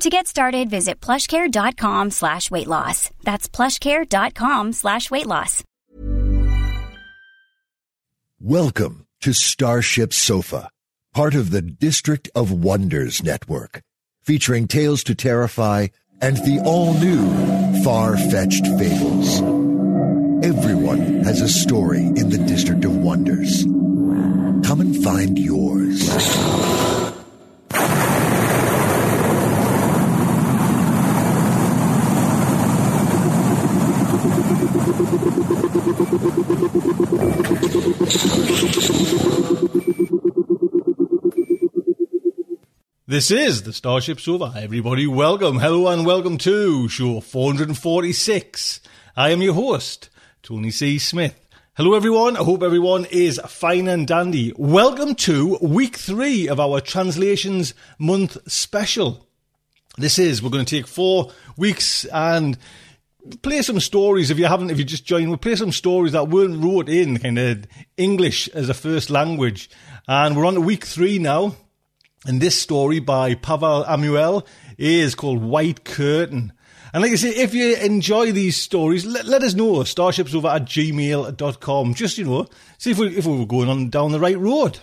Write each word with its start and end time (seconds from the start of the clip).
To 0.00 0.10
get 0.10 0.28
started, 0.28 0.70
visit 0.70 1.00
plushcare.com 1.00 2.12
slash 2.12 2.52
weight 2.52 2.68
loss. 2.68 3.10
That's 3.24 3.48
plushcare.com 3.48 4.72
slash 4.72 5.10
weight 5.10 5.26
loss. 5.26 5.64
Welcome 8.40 9.06
to 9.22 9.32
Starship 9.32 10.12
Sofa, 10.12 10.70
part 11.12 11.34
of 11.34 11.50
the 11.50 11.62
District 11.62 12.30
of 12.36 12.52
Wonders 12.52 13.24
network, 13.24 13.82
featuring 14.22 14.68
Tales 14.68 15.02
to 15.02 15.16
Terrify 15.16 15.88
and 16.20 16.36
the 16.36 16.62
all-new 16.64 17.82
Far-Fetched 17.82 18.66
Fables. 18.78 19.40
Everyone 20.44 21.24
has 21.24 21.40
a 21.40 21.48
story 21.48 22.02
in 22.02 22.30
the 22.30 22.38
District 22.46 22.84
of 22.84 22.94
Wonders. 22.94 23.64
Come 23.64 24.80
and 24.80 25.02
find 25.02 25.36
yours. 25.36 26.08
This 43.06 43.30
is 43.30 43.64
the 43.64 43.74
Starship 43.74 44.18
Sofa. 44.18 44.54
Everybody, 44.56 45.06
welcome, 45.06 45.58
hello, 45.58 45.88
and 45.88 46.06
welcome 46.06 46.38
to 46.38 46.88
show 46.88 47.20
446. 47.20 48.80
I 49.14 49.28
am 49.28 49.42
your 49.42 49.52
host, 49.52 50.08
Tony 50.42 50.70
C. 50.70 50.98
Smith. 50.98 51.38
Hello, 51.76 51.94
everyone. 51.94 52.38
I 52.38 52.42
hope 52.44 52.62
everyone 52.62 53.04
is 53.10 53.38
fine 53.46 53.88
and 53.88 54.08
dandy. 54.08 54.54
Welcome 54.56 55.16
to 55.16 55.58
week 55.60 55.96
three 55.96 56.48
of 56.48 56.58
our 56.58 56.80
Translations 56.80 57.74
Month 57.98 58.38
special. 58.50 59.28
This 59.98 60.18
is, 60.18 60.42
we're 60.42 60.50
going 60.50 60.64
to 60.64 60.76
take 60.76 60.86
four 60.86 61.32
weeks 61.56 62.04
and 62.06 62.56
play 63.42 63.62
some 63.62 63.80
stories. 63.80 64.30
If 64.30 64.38
you 64.38 64.46
haven't, 64.46 64.70
if 64.70 64.78
you 64.78 64.84
just 64.84 65.04
joined, 65.04 65.28
we'll 65.28 65.38
play 65.38 65.56
some 65.56 65.72
stories 65.72 66.12
that 66.12 66.28
weren't 66.28 66.62
wrote 66.62 66.88
in 66.88 67.18
kind 67.18 67.38
of 67.38 67.66
English 67.96 68.48
as 68.48 68.68
a 68.68 68.74
first 68.74 69.10
language. 69.10 69.70
And 70.06 70.36
we're 70.36 70.46
on 70.46 70.54
to 70.54 70.60
week 70.60 70.84
three 70.84 71.18
now. 71.18 71.54
And 72.26 72.40
this 72.40 72.60
story 72.60 72.98
by 72.98 73.34
Pavel 73.34 73.84
Amnuel 73.86 74.46
is 74.76 75.14
called 75.14 75.42
White 75.42 75.84
Curtain. 75.84 76.52
And 76.92 77.02
like 77.02 77.12
I 77.12 77.16
say, 77.16 77.30
if 77.30 77.54
you 77.54 77.76
enjoy 77.76 78.32
these 78.32 78.56
stories, 78.56 79.04
let, 79.04 79.26
let 79.26 79.42
us 79.42 79.54
know. 79.54 79.74
Starshipsofa 79.80 80.56
at 80.56 80.64
gmail.com. 80.64 81.94
Just, 81.94 82.18
you 82.18 82.24
know, 82.24 82.46
see 82.78 82.90
if 82.92 82.98
we, 82.98 83.16
if 83.16 83.26
we 83.26 83.38
were 83.38 83.46
going 83.46 83.68
on 83.68 83.90
down 83.90 84.12
the 84.12 84.20
right 84.20 84.38
road. 84.38 84.78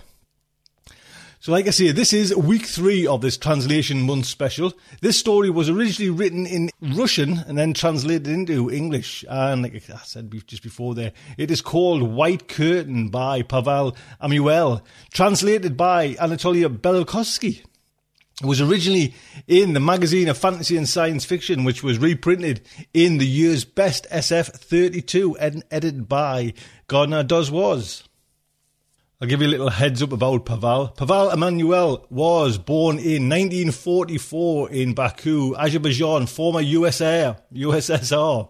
So, 1.46 1.52
like 1.52 1.68
I 1.68 1.70
say, 1.70 1.92
this 1.92 2.12
is 2.12 2.36
week 2.36 2.66
three 2.66 3.06
of 3.06 3.22
this 3.22 3.38
translation 3.38 4.02
month 4.02 4.26
special. 4.26 4.74
This 5.02 5.20
story 5.20 5.52
was 5.52 5.70
originally 5.70 6.10
written 6.10 6.48
in 6.48 6.72
Russian 6.82 7.38
and 7.38 7.56
then 7.56 7.76
translated 7.76 8.30
into 8.30 8.72
English. 8.72 9.24
And 9.30 9.62
like 9.62 9.76
I 9.76 9.98
said 9.98 10.34
just 10.48 10.64
before 10.64 10.96
there, 10.96 11.12
it 11.38 11.52
is 11.52 11.62
called 11.62 12.02
White 12.02 12.48
Curtain 12.48 13.10
by 13.10 13.44
Pavel 13.44 13.96
Amnuel, 14.20 14.82
translated 15.14 15.78
by 15.78 16.16
Anatolia 16.20 16.68
Belilovsky. 16.68 17.62
It 18.42 18.48
was 18.48 18.60
originally 18.60 19.14
in 19.46 19.74
the 19.74 19.80
magazine 19.80 20.30
of 20.30 20.40
fantasy 20.40 20.78
and 20.78 20.90
science 20.90 21.26
fiction, 21.26 21.64
which 21.64 21.84
was 21.84 22.00
reprinted 22.00 22.66
in 22.92 23.20
the 23.20 23.28
year's 23.28 23.66
best 23.66 24.08
SF 24.10 24.48
32 24.48 25.38
and 25.38 25.64
edited 25.70 26.10
by 26.10 26.56
Gardner 26.88 27.24
Dozois. 27.24 28.02
I'll 29.22 29.30
give 29.30 29.42
you 29.42 29.48
a 29.48 29.50
little 29.50 29.70
heads 29.70 30.04
up 30.04 30.12
about 30.12 30.46
Pavel. 30.46 30.90
Pavel 30.90 31.32
Amnuel 31.32 32.06
was 32.10 32.58
born 32.58 32.98
in 32.98 33.30
1944 33.30 34.72
in 34.72 34.94
Baku, 34.94 35.56
Azerbaijan, 35.56 36.28
former 36.28 36.60
USA, 36.60 37.38
USSR. 37.54 38.50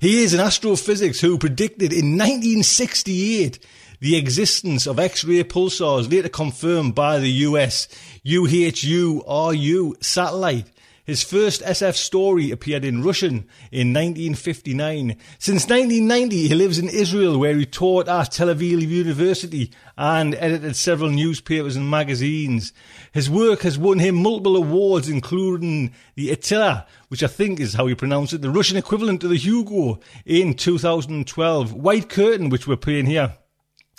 He 0.00 0.24
is 0.24 0.34
an 0.34 0.40
astrophysics 0.40 1.20
who 1.20 1.38
predicted 1.38 1.92
in 1.92 2.18
1968 2.18 3.60
the 4.00 4.16
existence 4.16 4.84
of 4.84 4.98
X-ray 4.98 5.44
pulsars, 5.44 6.10
later 6.10 6.28
confirmed 6.28 6.96
by 6.96 7.20
the 7.20 7.30
US 7.30 7.86
Uhuru 8.24 10.02
satellite. 10.02 10.66
His 11.06 11.22
first 11.22 11.62
SF 11.62 11.94
story 11.94 12.50
appeared 12.50 12.84
in 12.84 13.04
Russian 13.04 13.46
in 13.70 13.94
1959. 13.94 15.16
Since 15.38 15.68
1990, 15.68 16.48
he 16.48 16.54
lives 16.56 16.80
in 16.80 16.88
Israel 16.88 17.38
where 17.38 17.56
he 17.56 17.64
taught 17.64 18.08
at 18.08 18.32
Tel 18.32 18.48
Aviv 18.48 18.80
University 18.80 19.70
and 19.96 20.34
edited 20.34 20.74
several 20.74 21.10
newspapers 21.10 21.76
and 21.76 21.88
magazines. 21.88 22.72
His 23.12 23.30
work 23.30 23.62
has 23.62 23.78
won 23.78 24.00
him 24.00 24.16
multiple 24.16 24.56
awards, 24.56 25.08
including 25.08 25.94
the 26.16 26.32
Attila, 26.32 26.88
which 27.06 27.22
I 27.22 27.28
think 27.28 27.60
is 27.60 27.74
how 27.74 27.86
you 27.86 27.94
pronounce 27.94 28.32
it, 28.32 28.42
the 28.42 28.50
Russian 28.50 28.76
equivalent 28.76 29.20
to 29.20 29.28
the 29.28 29.36
Hugo 29.36 30.00
in 30.24 30.54
2012. 30.54 31.72
White 31.72 32.08
Curtain, 32.08 32.48
which 32.48 32.66
we're 32.66 32.74
playing 32.74 33.06
here, 33.06 33.36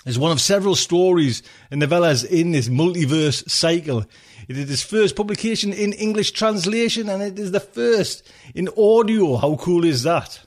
is 0.08 0.18
one 0.18 0.32
of 0.32 0.40
several 0.40 0.74
stories 0.74 1.42
and 1.70 1.82
novellas 1.82 2.24
in 2.24 2.52
this 2.52 2.68
multiverse 2.68 3.48
cycle. 3.48 4.06
It 4.48 4.56
is 4.56 4.68
his 4.68 4.82
first 4.82 5.14
publication 5.14 5.72
in 5.72 5.92
English 5.92 6.32
translation 6.32 7.10
and 7.10 7.22
it 7.22 7.38
is 7.38 7.52
the 7.52 7.60
first 7.60 8.26
in 8.54 8.68
audio. 8.78 9.36
How 9.36 9.56
cool 9.56 9.84
is 9.84 10.04
that? 10.04 10.40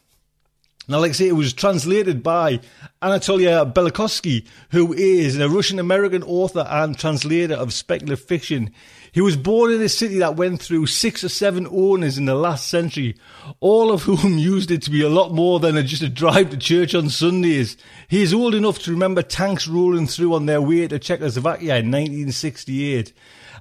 Now, 0.88 1.00
like 1.00 1.12
I 1.12 1.14
say, 1.14 1.28
it 1.28 1.34
was 1.34 1.54
translated 1.54 2.24
by 2.24 2.60
Anatolia 3.04 3.66
Belilovsky, 3.66 4.48
who 4.72 4.94
is 4.94 5.38
a 5.38 5.48
Russian 5.48 5.78
American 5.78 6.24
author 6.24 6.68
and 6.68 6.98
translator 6.98 7.54
of 7.54 7.72
speculative 7.72 8.26
fiction. 8.26 8.74
He 9.14 9.20
was 9.20 9.36
born 9.36 9.74
in 9.74 9.82
a 9.82 9.90
city 9.90 10.20
that 10.20 10.38
went 10.38 10.62
through 10.62 10.86
six 10.86 11.22
or 11.22 11.30
seven 11.30 11.68
owners 11.70 12.18
in 12.18 12.26
the 12.26 12.36
last 12.36 12.68
century, 12.70 13.18
all 13.60 13.92
of 13.92 14.04
whom 14.04 14.38
used 14.38 14.72
it 14.72 14.82
to 14.84 14.90
be 14.90 15.02
a 15.02 15.10
lot 15.10 15.34
more 15.34 15.60
than 15.60 15.86
just 15.86 16.02
a 16.02 16.08
drive 16.08 16.50
to 16.52 16.58
church 16.58 16.96
on 16.96 17.10
Sundays. 17.10 17.76
He 18.08 18.22
is 18.22 18.34
old 18.34 18.56
enough 18.56 18.80
to 18.80 18.92
remember 18.92 19.22
tanks 19.22 19.68
rolling 19.68 20.08
through 20.08 20.34
on 20.34 20.46
their 20.46 20.62
way 20.62 20.88
to 20.88 20.98
Czechoslovakia 20.98 21.78
in 21.78 21.92
1968 21.92 23.12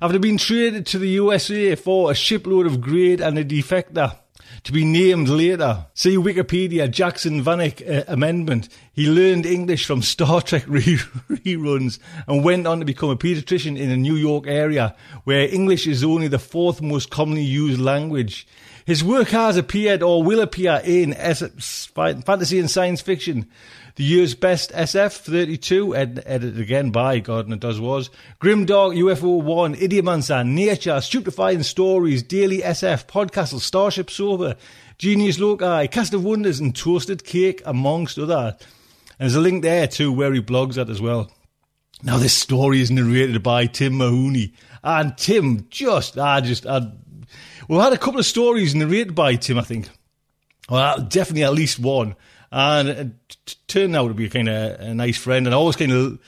after 0.01 0.19
being 0.19 0.39
traded 0.39 0.87
to 0.87 0.99
the 0.99 1.09
USA 1.09 1.75
for 1.75 2.11
a 2.11 2.15
shipload 2.15 2.67
of 2.67 2.81
grade 2.81 3.21
and 3.21 3.37
a 3.37 3.45
defector 3.45 4.17
to 4.65 4.73
be 4.73 4.85
named 4.85 5.29
later. 5.29 5.87
See 5.95 6.17
Wikipedia, 6.17 6.91
Jackson 6.91 7.43
Vanik 7.43 7.81
uh, 7.89 8.05
amendment. 8.09 8.69
He 8.93 9.09
learned 9.09 9.47
English 9.47 9.87
from 9.87 10.03
Star 10.03 10.41
Trek 10.41 10.65
re- 10.67 10.83
reruns 11.31 11.99
and 12.27 12.45
went 12.45 12.67
on 12.67 12.79
to 12.81 12.85
become 12.85 13.11
a 13.11 13.17
pediatrician 13.17 13.79
in 13.79 13.89
the 13.89 13.97
New 13.97 14.17
York 14.17 14.47
area, 14.47 14.95
where 15.25 15.49
English 15.49 15.87
is 15.87 16.05
only 16.05 16.29
the 16.29 16.39
fourth 16.39 16.83
most 16.83 17.11
commonly 17.11 17.43
used 17.43 17.81
language. 17.81 18.47
His 18.85 19.05
work 19.05 19.29
has 19.29 19.57
appeared 19.57 20.03
or 20.03 20.23
will 20.23 20.41
appear 20.41 20.81
in 20.85 21.13
fantasy 21.15 22.59
and 22.59 22.71
science 22.71 23.01
fiction. 23.01 23.47
The 23.97 24.05
year's 24.05 24.35
best 24.35 24.71
SF 24.73 25.17
32, 25.19 25.97
ed- 25.97 26.23
edited 26.25 26.61
again 26.61 26.91
by 26.91 27.19
Gardner 27.19 27.57
Dozois. 27.57 28.09
Grimdark 28.41 28.97
UFO 28.97 29.43
1, 29.43 29.75
Idiomancer, 29.77 30.47
Nature, 30.47 31.01
Stupefying 31.01 31.63
Stories, 31.63 32.23
Daily 32.23 32.59
SF, 32.59 33.07
Podcastle, 33.07 33.61
Starship 33.61 34.11
Sofa, 34.11 34.57
Genius 34.99 35.39
Loci, 35.39 35.89
Cast 35.89 36.15
of 36.15 36.25
Wonders, 36.25 36.61
and 36.61 36.75
Toasted 36.75 37.25
Cake, 37.25 37.63
amongst 37.65 38.19
other. 38.19 38.57
And 38.59 39.19
there's 39.19 39.35
a 39.35 39.41
link 39.41 39.63
there 39.63 39.87
to 39.89 40.13
where 40.13 40.33
he 40.33 40.41
blogs 40.41 40.79
at 40.79 40.89
as 40.89 41.01
well. 41.01 41.31
Now, 42.03 42.17
this 42.17 42.35
story 42.35 42.81
is 42.81 42.91
narrated 42.91 43.43
by 43.43 43.67
Tim 43.67 43.99
Mahoney. 43.99 44.55
And 44.83 45.17
Tim 45.19 45.67
just, 45.69 46.17
I 46.17 46.41
just, 46.41 46.65
I, 46.67 46.91
we've 47.69 47.81
had 47.81 47.93
a 47.93 47.99
couple 47.99 48.21
of 48.21 48.27
stories 48.27 48.75
narrated 48.75 49.15
by 49.15 49.35
Tim, 49.35 49.59
I 49.59 49.63
think. 49.63 49.91
Well, 50.71 51.01
definitely 51.01 51.45
at 51.45 51.53
least 51.53 51.79
one. 51.79 52.15
And 52.53 52.89
uh, 52.89 52.93
it 52.93 53.57
turned 53.69 53.95
out 53.95 54.09
to 54.09 54.15
be 54.15 54.29
kind 54.29 54.49
of 54.49 54.81
a 54.81 54.95
nice 54.95 55.19
friend. 55.19 55.47
And 55.47 55.55
I 55.55 55.59
always 55.59 55.77
kind 55.77 55.93
of 55.93 56.19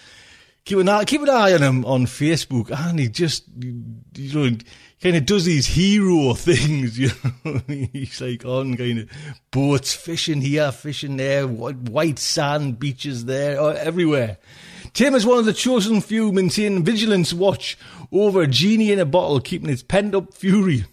keep 0.65 0.79
an 0.79 0.89
eye, 0.89 1.05
keep 1.05 1.23
an 1.23 1.31
eye 1.31 1.53
on 1.53 1.63
him 1.63 1.85
on 1.85 2.07
Facebook. 2.07 2.71
And 2.71 2.99
he 2.99 3.09
just, 3.09 3.45
you 3.59 4.35
know, 4.35 4.57
kind 5.03 5.17
of 5.17 5.27
does 5.27 5.45
these 5.45 5.67
hero 5.67 6.35
things, 6.35 6.99
you 6.99 7.11
know. 7.45 7.61
He's 7.67 8.21
like 8.21 8.45
on 8.45 8.77
kind 8.77 9.01
of 9.01 9.11
boats, 9.51 9.93
fishing 9.95 10.41
here, 10.41 10.71
fishing 10.71 11.17
there, 11.17 11.47
white 11.47 12.19
sand 12.19 12.79
beaches 12.79 13.25
there, 13.25 13.61
oh, 13.61 13.69
everywhere. 13.69 14.39
Tim 14.93 15.15
is 15.15 15.27
one 15.27 15.39
of 15.39 15.47
the 15.47 15.55
chosen 15.55 16.01
few 16.01 16.33
maintaining 16.33 16.85
vigilance 16.85 17.33
watch 17.33 17.79
over 18.13 18.43
a 18.43 18.47
genie 18.47 18.93
in 18.93 19.01
a 19.01 19.07
bottle, 19.07 19.41
keeping 19.41 19.71
its 19.71 19.83
pent 19.83 20.15
up 20.15 20.35
fury 20.35 20.85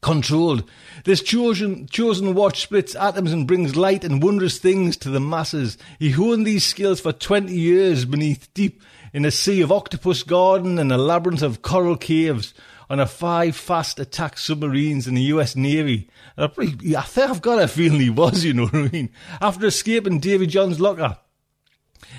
controlled. 0.00 0.68
This 1.04 1.22
chosen, 1.22 1.86
chosen 1.86 2.34
watch 2.34 2.62
splits 2.62 2.94
atoms 2.94 3.32
and 3.32 3.46
brings 3.46 3.76
light 3.76 4.04
and 4.04 4.22
wondrous 4.22 4.58
things 4.58 4.96
to 4.98 5.10
the 5.10 5.20
masses. 5.20 5.78
He 5.98 6.10
honed 6.10 6.46
these 6.46 6.64
skills 6.64 7.00
for 7.00 7.12
20 7.12 7.52
years 7.52 8.04
beneath 8.04 8.52
deep 8.54 8.82
in 9.12 9.24
a 9.24 9.30
sea 9.30 9.60
of 9.60 9.72
octopus 9.72 10.22
garden 10.22 10.78
and 10.78 10.92
a 10.92 10.98
labyrinth 10.98 11.42
of 11.42 11.62
coral 11.62 11.96
caves 11.96 12.54
on 12.90 13.00
a 13.00 13.06
five 13.06 13.54
fast 13.54 13.98
attack 13.98 14.38
submarines 14.38 15.06
in 15.06 15.14
the 15.14 15.22
US 15.22 15.56
Navy. 15.56 16.08
I, 16.36 16.46
think 16.48 16.84
I've 16.94 17.42
got 17.42 17.62
a 17.62 17.68
feeling 17.68 18.00
he 18.00 18.10
was, 18.10 18.44
you 18.44 18.54
know 18.54 18.64
what 18.64 18.74
I 18.74 18.88
mean? 18.88 19.10
After 19.40 19.66
escaping 19.66 20.20
Davy 20.20 20.46
Jones' 20.46 20.80
locker, 20.80 21.18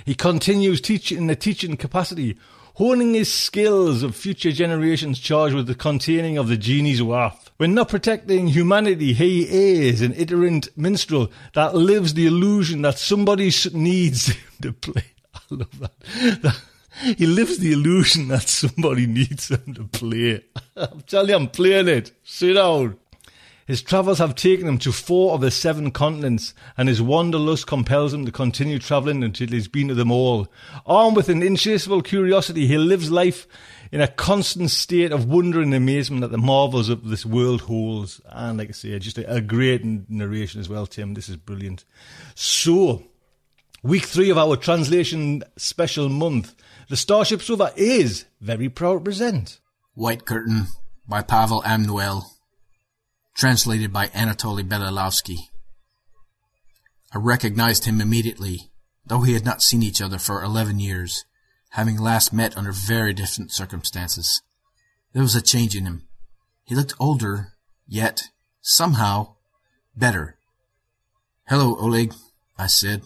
he 0.05 0.15
continues 0.15 0.81
teaching 0.81 1.17
in 1.19 1.29
a 1.29 1.35
teaching 1.35 1.77
capacity, 1.77 2.37
honing 2.79 3.13
his 3.13 3.31
skills 3.31 4.03
of 4.03 4.15
future 4.15 4.53
generations 4.53 5.19
charged 5.19 5.53
with 5.53 5.67
the 5.67 5.75
containing 5.75 6.37
of 6.37 6.47
the 6.47 6.55
genie's 6.55 7.01
wrath. 7.01 7.51
When 7.57 7.73
not 7.73 7.89
protecting 7.89 8.47
humanity, 8.47 9.11
he 9.11 9.41
is 9.89 10.01
an 10.01 10.13
iterant 10.13 10.69
minstrel 10.77 11.29
that 11.55 11.75
lives 11.75 12.13
the 12.13 12.25
illusion 12.25 12.81
that 12.83 12.97
somebody 12.97 13.51
needs 13.73 14.27
him 14.27 14.37
to 14.61 14.71
play. 14.71 15.03
I 15.35 15.39
love 15.49 15.79
that. 15.79 16.61
He 17.17 17.25
lives 17.25 17.57
the 17.57 17.73
illusion 17.73 18.29
that 18.29 18.47
somebody 18.47 19.07
needs 19.07 19.49
him 19.49 19.73
to 19.73 19.83
play. 19.83 20.45
I'm 20.77 21.01
telling 21.01 21.31
you, 21.31 21.35
I'm 21.35 21.49
playing 21.49 21.89
it. 21.89 22.13
Sit 22.23 22.53
down. 22.53 22.97
His 23.69 23.83
travels 23.83 24.17
have 24.17 24.33
taken 24.33 24.67
him 24.67 24.79
to 24.79 24.91
four 24.91 25.35
of 25.35 25.41
the 25.41 25.51
seven 25.51 25.91
continents, 25.91 26.55
and 26.75 26.89
his 26.89 27.03
wanderlust 27.03 27.67
compels 27.67 28.11
him 28.11 28.25
to 28.25 28.31
continue 28.31 28.79
travelling 28.79 29.23
until 29.23 29.49
he's 29.49 29.67
been 29.67 29.89
to 29.89 29.93
them 29.93 30.11
all. 30.11 30.47
Armed 30.87 31.15
with 31.15 31.29
an 31.29 31.43
insatiable 31.43 32.01
curiosity, 32.01 32.65
he 32.65 32.79
lives 32.79 33.11
life 33.11 33.45
in 33.91 34.01
a 34.01 34.07
constant 34.07 34.71
state 34.71 35.11
of 35.11 35.29
wonder 35.29 35.61
and 35.61 35.75
amazement 35.75 36.23
at 36.23 36.31
the 36.31 36.37
marvels 36.39 36.89
of 36.89 37.09
this 37.09 37.27
world 37.27 37.61
holds. 37.61 38.19
And 38.31 38.57
like 38.57 38.69
I 38.69 38.71
say, 38.71 38.97
just 38.97 39.19
a, 39.19 39.35
a 39.35 39.39
great 39.39 39.85
narration 40.09 40.59
as 40.59 40.67
well, 40.67 40.87
Tim. 40.87 41.13
This 41.13 41.29
is 41.29 41.35
brilliant. 41.35 41.85
So, 42.33 43.03
week 43.83 44.05
three 44.05 44.31
of 44.31 44.39
our 44.39 44.55
translation 44.55 45.43
special 45.57 46.09
month, 46.09 46.55
the 46.87 46.97
Starship 46.97 47.43
Sofa 47.43 47.71
is 47.75 48.25
very 48.41 48.67
proud 48.67 48.93
to 48.93 49.01
present 49.01 49.59
White 49.93 50.25
Curtain 50.25 50.65
by 51.07 51.21
Pavel 51.21 51.61
Amnuel 51.63 52.38
translated 53.35 53.93
by 53.93 54.07
Anatoly 54.07 54.63
Belilovsky. 54.67 55.37
I 57.13 57.17
recognized 57.17 57.85
him 57.85 58.01
immediately, 58.01 58.71
though 59.05 59.21
we 59.21 59.33
had 59.33 59.45
not 59.45 59.61
seen 59.61 59.81
each 59.81 60.01
other 60.01 60.19
for 60.19 60.43
eleven 60.43 60.79
years, 60.79 61.25
having 61.71 61.97
last 61.97 62.33
met 62.33 62.57
under 62.57 62.71
very 62.71 63.13
different 63.13 63.51
circumstances. 63.51 64.41
There 65.13 65.23
was 65.23 65.35
a 65.35 65.41
change 65.41 65.75
in 65.75 65.85
him. 65.85 66.07
He 66.63 66.75
looked 66.75 66.93
older, 66.99 67.53
yet, 67.87 68.29
somehow, 68.61 69.35
better. 69.95 70.37
Hello, 71.47 71.75
Oleg, 71.79 72.13
I 72.57 72.67
said. 72.67 73.03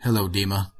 Hello, 0.00 0.28
Dima. 0.28 0.72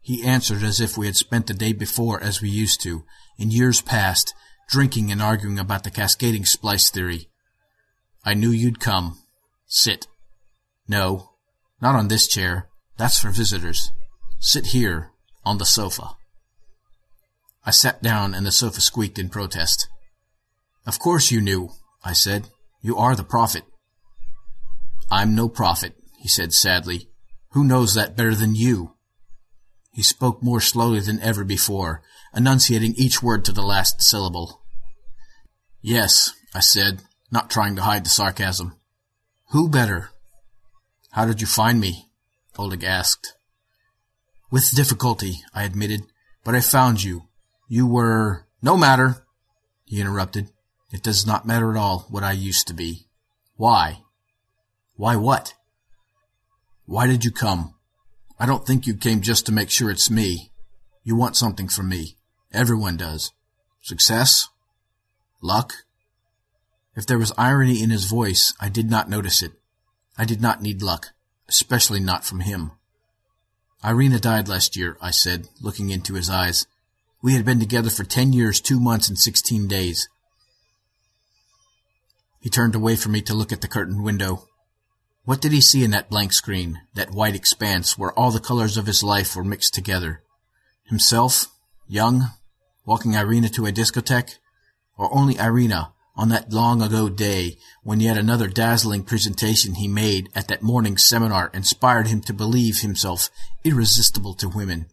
He 0.00 0.24
answered 0.24 0.62
as 0.62 0.80
if 0.80 0.96
we 0.96 1.06
had 1.06 1.16
spent 1.16 1.46
the 1.46 1.54
day 1.54 1.72
before 1.72 2.22
as 2.22 2.40
we 2.40 2.50
used 2.50 2.80
to, 2.82 3.04
in 3.36 3.50
years 3.50 3.80
past, 3.80 4.32
drinking 4.68 5.10
and 5.10 5.20
arguing 5.20 5.58
about 5.58 5.82
the 5.82 5.90
cascading 5.90 6.44
splice 6.44 6.90
theory, 6.90 7.28
I 8.24 8.34
knew 8.34 8.50
you'd 8.50 8.80
come. 8.80 9.18
Sit. 9.66 10.06
No, 10.88 11.30
not 11.80 11.94
on 11.94 12.08
this 12.08 12.26
chair. 12.26 12.68
That's 12.96 13.20
for 13.20 13.30
visitors. 13.30 13.90
Sit 14.40 14.66
here, 14.66 15.10
on 15.44 15.58
the 15.58 15.66
sofa. 15.66 16.16
I 17.64 17.70
sat 17.70 18.02
down 18.02 18.34
and 18.34 18.46
the 18.46 18.52
sofa 18.52 18.80
squeaked 18.80 19.18
in 19.18 19.28
protest. 19.28 19.88
Of 20.86 20.98
course 20.98 21.30
you 21.30 21.40
knew, 21.40 21.70
I 22.04 22.12
said. 22.12 22.48
You 22.82 22.96
are 22.98 23.16
the 23.16 23.24
prophet. 23.24 23.64
I'm 25.10 25.34
no 25.34 25.48
prophet, 25.48 25.94
he 26.20 26.28
said 26.28 26.52
sadly. 26.52 27.08
Who 27.52 27.64
knows 27.64 27.94
that 27.94 28.16
better 28.16 28.34
than 28.34 28.54
you? 28.54 28.94
He 29.92 30.02
spoke 30.02 30.42
more 30.42 30.60
slowly 30.60 31.00
than 31.00 31.20
ever 31.20 31.44
before, 31.44 32.02
enunciating 32.34 32.94
each 32.96 33.22
word 33.22 33.44
to 33.44 33.52
the 33.52 33.62
last 33.62 34.02
syllable. 34.02 34.60
Yes, 35.80 36.32
I 36.54 36.60
said, 36.60 37.02
not 37.30 37.50
trying 37.50 37.76
to 37.76 37.82
hide 37.82 38.04
the 38.04 38.10
sarcasm. 38.10 38.76
Who 39.50 39.68
better? 39.68 40.10
How 41.12 41.26
did 41.26 41.40
you 41.40 41.46
find 41.46 41.80
me? 41.80 42.10
Oleg 42.58 42.84
asked. 42.84 43.36
With 44.50 44.74
difficulty, 44.74 45.40
I 45.52 45.64
admitted, 45.64 46.02
but 46.44 46.54
I 46.54 46.60
found 46.60 47.02
you. 47.02 47.24
You 47.68 47.86
were... 47.86 48.46
No 48.62 48.76
matter, 48.76 49.24
he 49.84 50.00
interrupted. 50.00 50.48
It 50.92 51.02
does 51.02 51.26
not 51.26 51.46
matter 51.46 51.70
at 51.70 51.76
all 51.76 52.06
what 52.08 52.22
I 52.22 52.32
used 52.32 52.66
to 52.68 52.74
be. 52.74 53.08
Why? 53.56 53.98
Why 54.96 55.16
what? 55.16 55.54
Why 56.86 57.06
did 57.06 57.24
you 57.24 57.30
come? 57.30 57.74
I 58.38 58.46
don't 58.46 58.66
think 58.66 58.86
you 58.86 58.94
came 58.94 59.20
just 59.20 59.46
to 59.46 59.52
make 59.52 59.70
sure 59.70 59.90
it's 59.90 60.10
me. 60.10 60.52
You 61.02 61.16
want 61.16 61.36
something 61.36 61.68
from 61.68 61.88
me. 61.88 62.16
Everyone 62.52 62.96
does. 62.96 63.32
Success? 63.82 64.48
Luck? 65.40 65.83
If 66.96 67.06
there 67.06 67.18
was 67.18 67.32
irony 67.36 67.82
in 67.82 67.90
his 67.90 68.04
voice, 68.04 68.54
I 68.60 68.68
did 68.68 68.88
not 68.88 69.08
notice 69.08 69.42
it. 69.42 69.52
I 70.16 70.24
did 70.24 70.40
not 70.40 70.62
need 70.62 70.82
luck, 70.82 71.08
especially 71.48 72.00
not 72.00 72.24
from 72.24 72.40
him. 72.40 72.72
Irina 73.84 74.20
died 74.20 74.48
last 74.48 74.76
year, 74.76 74.96
I 75.00 75.10
said, 75.10 75.48
looking 75.60 75.90
into 75.90 76.14
his 76.14 76.30
eyes. 76.30 76.66
We 77.22 77.34
had 77.34 77.44
been 77.44 77.58
together 77.58 77.90
for 77.90 78.04
ten 78.04 78.32
years, 78.32 78.60
two 78.60 78.78
months, 78.78 79.08
and 79.08 79.18
sixteen 79.18 79.66
days. 79.66 80.08
He 82.40 82.50
turned 82.50 82.74
away 82.74 82.96
from 82.96 83.12
me 83.12 83.22
to 83.22 83.34
look 83.34 83.50
at 83.50 83.62
the 83.62 83.68
curtained 83.68 84.04
window. 84.04 84.46
What 85.24 85.40
did 85.40 85.52
he 85.52 85.62
see 85.62 85.82
in 85.82 85.90
that 85.92 86.10
blank 86.10 86.34
screen, 86.34 86.82
that 86.94 87.10
white 87.10 87.34
expanse 87.34 87.96
where 87.96 88.12
all 88.12 88.30
the 88.30 88.40
colors 88.40 88.76
of 88.76 88.86
his 88.86 89.02
life 89.02 89.34
were 89.34 89.42
mixed 89.42 89.72
together? 89.72 90.22
Himself, 90.84 91.46
young, 91.88 92.30
walking 92.84 93.14
Irina 93.14 93.48
to 93.48 93.64
a 93.64 93.72
discotheque, 93.72 94.36
or 94.98 95.12
only 95.14 95.38
Irina, 95.38 95.93
on 96.16 96.28
that 96.28 96.52
long 96.52 96.80
ago 96.80 97.08
day 97.08 97.56
when 97.82 98.00
yet 98.00 98.16
another 98.16 98.48
dazzling 98.48 99.02
presentation 99.02 99.74
he 99.74 99.88
made 99.88 100.28
at 100.34 100.48
that 100.48 100.62
morning's 100.62 101.04
seminar 101.04 101.50
inspired 101.52 102.06
him 102.06 102.20
to 102.20 102.32
believe 102.32 102.80
himself 102.80 103.30
irresistible 103.64 104.34
to 104.34 104.48
women. 104.48 104.86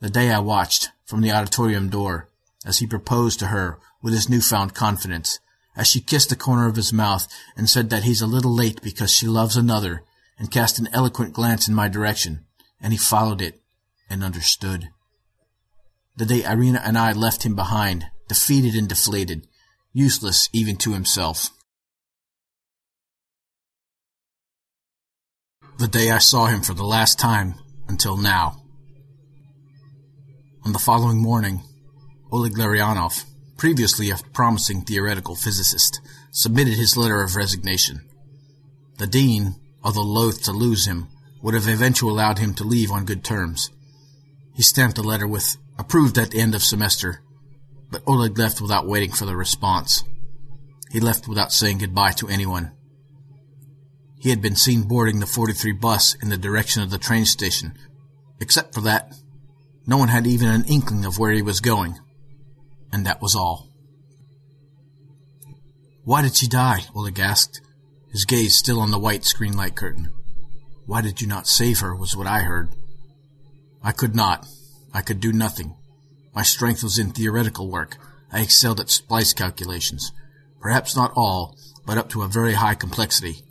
The 0.00 0.10
day 0.10 0.32
I 0.32 0.40
watched 0.40 0.90
from 1.04 1.20
the 1.20 1.30
auditorium 1.30 1.88
door 1.90 2.28
as 2.64 2.78
he 2.78 2.86
proposed 2.86 3.38
to 3.38 3.46
her 3.48 3.78
with 4.02 4.14
his 4.14 4.28
newfound 4.28 4.74
confidence, 4.74 5.38
as 5.76 5.86
she 5.86 6.00
kissed 6.00 6.30
the 6.30 6.36
corner 6.36 6.66
of 6.66 6.76
his 6.76 6.92
mouth 6.92 7.28
and 7.56 7.68
said 7.68 7.90
that 7.90 8.04
he's 8.04 8.20
a 8.20 8.26
little 8.26 8.54
late 8.54 8.82
because 8.82 9.12
she 9.12 9.26
loves 9.26 9.56
another, 9.56 10.02
and 10.38 10.50
cast 10.50 10.78
an 10.78 10.88
eloquent 10.92 11.34
glance 11.34 11.68
in 11.68 11.74
my 11.74 11.86
direction, 11.86 12.46
and 12.80 12.92
he 12.92 12.98
followed 12.98 13.42
it 13.42 13.60
and 14.08 14.24
understood. 14.24 14.88
The 16.16 16.26
day 16.26 16.44
Irina 16.44 16.82
and 16.84 16.98
I 16.98 17.12
left 17.12 17.44
him 17.44 17.54
behind, 17.54 18.06
defeated 18.26 18.74
and 18.74 18.88
deflated, 18.88 19.46
useless 19.92 20.48
even 20.52 20.76
to 20.76 20.92
himself. 20.92 21.50
The 25.78 25.88
day 25.88 26.10
I 26.10 26.18
saw 26.18 26.46
him 26.46 26.60
for 26.60 26.74
the 26.74 26.84
last 26.84 27.18
time 27.18 27.54
until 27.88 28.16
now. 28.16 28.62
On 30.64 30.72
the 30.72 30.78
following 30.78 31.22
morning, 31.22 31.62
Oleg 32.30 32.52
Larionov, 32.52 33.24
previously 33.56 34.10
a 34.10 34.16
promising 34.32 34.82
theoretical 34.82 35.34
physicist, 35.34 36.00
submitted 36.30 36.74
his 36.74 36.96
letter 36.96 37.22
of 37.22 37.34
resignation. 37.34 38.02
The 38.98 39.06
dean, 39.06 39.56
although 39.82 40.02
loath 40.02 40.42
to 40.44 40.52
lose 40.52 40.86
him, 40.86 41.08
would 41.42 41.54
have 41.54 41.66
eventually 41.66 42.12
allowed 42.12 42.38
him 42.38 42.54
to 42.54 42.64
leave 42.64 42.92
on 42.92 43.06
good 43.06 43.24
terms. 43.24 43.70
He 44.54 44.62
stamped 44.62 44.96
the 44.96 45.02
letter 45.02 45.26
with 45.26 45.56
approved 45.78 46.18
at 46.18 46.30
the 46.30 46.40
end 46.40 46.54
of 46.54 46.62
semester 46.62 47.22
but 47.90 48.02
Oleg 48.06 48.38
left 48.38 48.60
without 48.60 48.86
waiting 48.86 49.12
for 49.12 49.26
the 49.26 49.36
response. 49.36 50.04
He 50.90 51.00
left 51.00 51.28
without 51.28 51.52
saying 51.52 51.78
goodbye 51.78 52.12
to 52.12 52.28
anyone. 52.28 52.72
He 54.18 54.30
had 54.30 54.42
been 54.42 54.56
seen 54.56 54.82
boarding 54.82 55.20
the 55.20 55.26
43 55.26 55.72
bus 55.72 56.14
in 56.14 56.28
the 56.28 56.36
direction 56.36 56.82
of 56.82 56.90
the 56.90 56.98
train 56.98 57.24
station. 57.24 57.74
Except 58.40 58.74
for 58.74 58.80
that, 58.82 59.14
no 59.86 59.96
one 59.96 60.08
had 60.08 60.26
even 60.26 60.48
an 60.48 60.64
inkling 60.64 61.04
of 61.04 61.18
where 61.18 61.32
he 61.32 61.42
was 61.42 61.60
going. 61.60 61.98
And 62.92 63.06
that 63.06 63.22
was 63.22 63.34
all. 63.34 63.68
Why 66.04 66.22
did 66.22 66.36
she 66.36 66.48
die? 66.48 66.80
Oleg 66.94 67.18
asked, 67.18 67.60
his 68.10 68.24
gaze 68.24 68.56
still 68.56 68.80
on 68.80 68.90
the 68.90 68.98
white 68.98 69.24
screen 69.24 69.56
light 69.56 69.76
curtain. 69.76 70.12
Why 70.86 71.02
did 71.02 71.20
you 71.20 71.28
not 71.28 71.46
save 71.46 71.80
her, 71.80 71.94
was 71.94 72.16
what 72.16 72.26
I 72.26 72.40
heard. 72.40 72.70
I 73.82 73.92
could 73.92 74.14
not. 74.14 74.46
I 74.92 75.02
could 75.02 75.20
do 75.20 75.32
nothing. 75.32 75.76
My 76.34 76.42
strength 76.42 76.82
was 76.82 76.98
in 76.98 77.10
theoretical 77.10 77.70
work. 77.70 77.96
I 78.32 78.40
excelled 78.40 78.80
at 78.80 78.90
splice 78.90 79.32
calculations. 79.32 80.12
Perhaps 80.60 80.94
not 80.94 81.12
all, 81.16 81.56
but 81.86 81.98
up 81.98 82.08
to 82.10 82.22
a 82.22 82.28
very 82.28 82.54
high 82.54 82.74
complexity. 82.74 83.42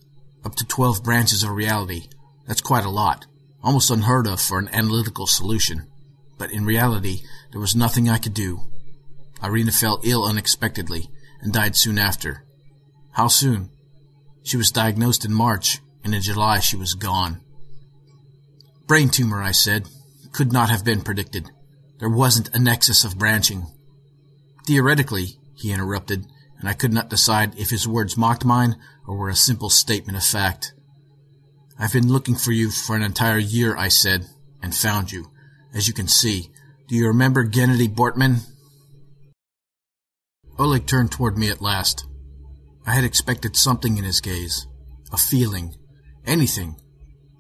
Up 0.46 0.56
to 0.56 0.66
12 0.66 1.04
branches 1.04 1.44
of 1.44 1.52
reality. 1.52 2.08
That's 2.48 2.62
quite 2.62 2.86
a 2.86 2.90
lot. 2.90 3.26
Almost 3.62 3.92
unheard 3.92 4.28
of 4.28 4.40
for 4.40 4.58
an 4.58 4.70
analytical 4.70 5.28
solution. 5.28 5.88
But 6.38 6.52
in 6.52 6.66
reality, 6.66 7.22
there 7.52 7.60
was 7.60 7.76
nothing 7.76 8.08
I 8.08 8.18
could 8.18 8.34
do. 8.34 8.62
Irina 9.44 9.72
fell 9.72 10.00
ill 10.04 10.26
unexpectedly 10.26 11.10
and 11.42 11.52
died 11.52 11.76
soon 11.76 11.98
after. 11.98 12.46
How 13.12 13.28
soon? 13.28 13.70
She 14.44 14.58
was 14.58 14.72
diagnosed 14.72 15.26
in 15.26 15.34
March, 15.34 15.80
and 16.04 16.16
in 16.16 16.22
July 16.22 16.60
she 16.60 16.78
was 16.78 16.94
gone. 16.94 17.42
Brain 18.88 19.10
tumor, 19.10 19.42
I 19.42 19.52
said. 19.52 19.88
Could 20.32 20.54
not 20.54 20.70
have 20.70 20.86
been 20.86 21.02
predicted. 21.02 21.50
There 22.00 22.10
wasn't 22.10 22.56
a 22.56 22.60
nexus 22.60 23.04
of 23.04 23.18
branching. 23.18 23.68
Theoretically, 24.66 25.38
he 25.54 25.72
interrupted, 25.72 26.26
and 26.58 26.70
I 26.70 26.74
could 26.74 26.94
not 26.94 27.10
decide 27.10 27.58
if 27.60 27.70
his 27.70 27.88
words 27.88 28.18
mocked 28.18 28.46
mine 28.46 28.78
or 29.06 29.18
were 29.18 29.30
a 29.30 29.36
simple 29.36 29.70
statement 29.70 30.18
of 30.18 30.24
fact. 30.24 30.74
I've 31.78 31.94
been 31.94 32.12
looking 32.12 32.36
for 32.36 32.52
you 32.52 32.72
for 32.72 32.96
an 32.96 33.02
entire 33.02 33.38
year, 33.38 33.76
I 33.78 33.90
said, 33.90 34.26
and 34.62 34.74
found 34.74 35.12
you. 35.12 35.32
As 35.74 35.88
you 35.88 35.94
can 35.94 36.08
see, 36.08 36.52
do 36.88 36.96
you 36.96 37.08
remember 37.08 37.46
Gennady 37.46 37.88
Bortman? 37.88 38.48
Oleg 40.58 40.86
turned 40.86 41.12
toward 41.12 41.38
me 41.38 41.50
at 41.50 41.62
last. 41.62 42.06
I 42.86 42.94
had 42.94 43.04
expected 43.04 43.56
something 43.56 43.98
in 43.98 44.04
his 44.04 44.22
gaze, 44.22 44.68
a 45.12 45.18
feeling, 45.18 45.76
anything, 46.26 46.76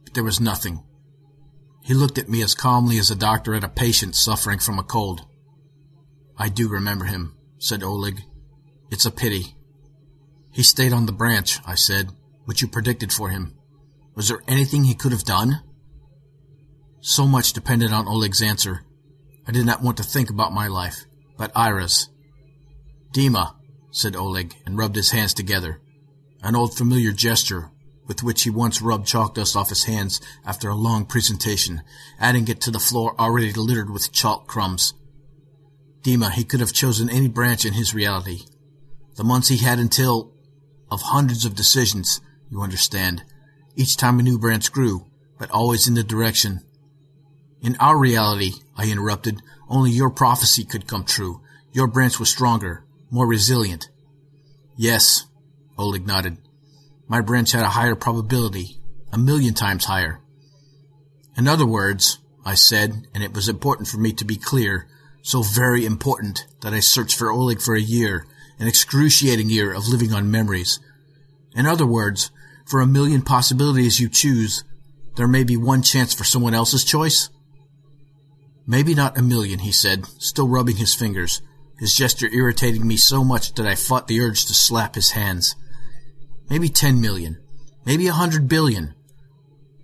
but 0.04 0.14
there 0.14 0.24
was 0.24 0.40
nothing. 0.40 0.84
He 1.90 1.96
looked 1.96 2.20
at 2.20 2.30
me 2.30 2.44
as 2.44 2.54
calmly 2.54 3.00
as 3.00 3.10
a 3.10 3.16
doctor 3.16 3.56
at 3.56 3.64
a 3.64 3.68
patient 3.68 4.16
suffering 4.16 4.60
from 4.60 4.78
a 4.78 4.84
cold. 4.84 5.26
I 6.38 6.48
do 6.48 6.70
remember 6.70 7.06
him, 7.06 7.36
said 7.58 7.82
Oleg. 7.82 8.22
It's 8.92 9.08
a 9.08 9.12
pity. 9.12 9.56
He 10.52 10.62
stayed 10.62 10.94
on 10.94 11.08
the 11.08 11.12
branch, 11.12 11.58
I 11.66 11.74
said, 11.74 12.12
which 12.46 12.62
you 12.62 12.68
predicted 12.68 13.12
for 13.12 13.30
him. 13.30 13.56
Was 14.14 14.28
there 14.28 14.44
anything 14.48 14.84
he 14.84 14.94
could 14.94 15.12
have 15.12 15.24
done? 15.24 15.64
So 17.02 17.26
much 17.26 17.54
depended 17.54 17.92
on 17.92 18.08
Oleg's 18.08 18.44
answer. 18.44 18.82
I 19.48 19.52
did 19.52 19.66
not 19.66 19.82
want 19.82 19.98
to 19.98 20.04
think 20.04 20.30
about 20.30 20.54
my 20.54 20.68
life, 20.68 21.06
but 21.40 21.52
Ira's. 21.56 22.08
Dima, 23.16 23.56
said 23.90 24.16
Oleg, 24.16 24.54
and 24.64 24.78
rubbed 24.78 24.96
his 24.96 25.10
hands 25.10 25.34
together. 25.34 25.82
An 26.44 26.56
old 26.56 26.78
familiar 26.78 27.14
gesture 27.14 27.72
with 28.10 28.24
which 28.24 28.42
he 28.42 28.50
once 28.50 28.82
rubbed 28.82 29.08
chalk 29.08 29.36
dust 29.36 29.56
off 29.56 29.70
his 29.70 29.84
hands 29.84 30.20
after 30.44 30.68
a 30.68 30.76
long 30.76 31.06
presentation, 31.06 31.84
adding 32.20 32.48
it 32.48 32.60
to 32.60 32.72
the 32.72 32.80
floor 32.80 33.16
already 33.20 33.54
littered 33.54 33.92
with 33.92 34.12
chalk 34.12 34.48
crumbs. 34.48 34.96
Dima, 36.02 36.32
he 36.32 36.44
could 36.44 36.60
have 36.60 36.74
chosen 36.74 37.08
any 37.08 37.28
branch 37.28 37.66
in 37.66 37.74
his 37.74 37.94
reality. 37.94 38.40
The 39.16 39.24
months 39.24 39.50
he 39.50 39.58
had 39.58 39.78
until, 39.78 40.34
of 40.90 41.02
hundreds 41.02 41.46
of 41.46 41.54
decisions, 41.54 42.20
you 42.50 42.62
understand. 42.62 43.24
Each 43.76 43.96
time 43.96 44.20
a 44.20 44.24
new 44.24 44.40
branch 44.40 44.72
grew, 44.72 45.06
but 45.38 45.52
always 45.52 45.88
in 45.88 45.94
the 45.94 46.04
direction. 46.04 46.62
In 47.62 47.76
our 47.80 47.98
reality, 47.98 48.54
I 48.76 48.90
interrupted, 48.90 49.40
only 49.70 49.92
your 49.92 50.10
prophecy 50.10 50.66
could 50.66 50.88
come 50.88 51.04
true. 51.04 51.42
Your 51.74 51.86
branch 51.86 52.20
was 52.20 52.30
stronger, 52.30 52.84
more 53.12 53.28
resilient. 53.28 53.88
Yes, 54.76 55.28
Oleg 55.78 56.08
nodded. 56.08 56.40
My 57.10 57.20
branch 57.20 57.52
had 57.52 57.64
a 57.64 57.70
higher 57.70 57.96
probability, 57.96 58.80
a 59.12 59.18
million 59.18 59.54
times 59.54 59.86
higher. 59.86 60.22
In 61.36 61.48
other 61.48 61.66
words, 61.66 62.20
I 62.46 62.54
said, 62.54 63.08
and 63.14 63.22
it 63.22 63.34
was 63.34 63.50
important 63.50 63.90
for 63.90 63.98
me 63.98 64.14
to 64.14 64.24
be 64.24 64.38
clear, 64.38 64.88
so 65.22 65.42
very 65.42 65.86
important 65.86 66.46
that 66.62 66.74
I 66.74 66.80
searched 66.80 67.18
for 67.18 67.30
Oleg 67.30 67.62
for 67.62 67.76
a 67.76 67.82
year, 67.82 68.26
an 68.58 68.68
excruciating 68.68 69.50
year 69.50 69.74
of 69.74 69.90
living 69.90 70.14
on 70.14 70.32
memories. 70.32 70.80
In 71.54 71.66
other 71.66 71.86
words, 71.86 72.32
for 72.66 72.80
a 72.80 72.88
million 72.88 73.24
possibilities 73.24 74.00
you 74.00 74.08
choose, 74.08 74.64
there 75.18 75.28
may 75.28 75.44
be 75.44 75.58
one 75.58 75.82
chance 75.82 76.14
for 76.14 76.24
someone 76.24 76.54
else's 76.54 76.86
choice? 76.86 77.30
Maybe 78.66 78.96
not 78.96 79.18
a 79.18 79.22
million, 79.22 79.60
he 79.60 79.74
said, 79.74 80.06
still 80.22 80.48
rubbing 80.48 80.78
his 80.78 80.96
fingers 80.96 81.42
his 81.80 81.96
gesture 81.96 82.28
irritating 82.32 82.86
me 82.86 82.98
so 82.98 83.24
much 83.24 83.54
that 83.54 83.66
I 83.66 83.76
fought 83.76 84.08
the 84.08 84.20
urge 84.20 84.46
to 84.46 84.54
slap 84.54 84.96
his 84.96 85.12
hands. 85.12 85.56
Maybe 86.50 86.70
ten 86.70 87.00
million. 87.00 87.38
Maybe 87.86 88.08
a 88.08 88.14
hundred 88.14 88.48
billion. 88.48 88.96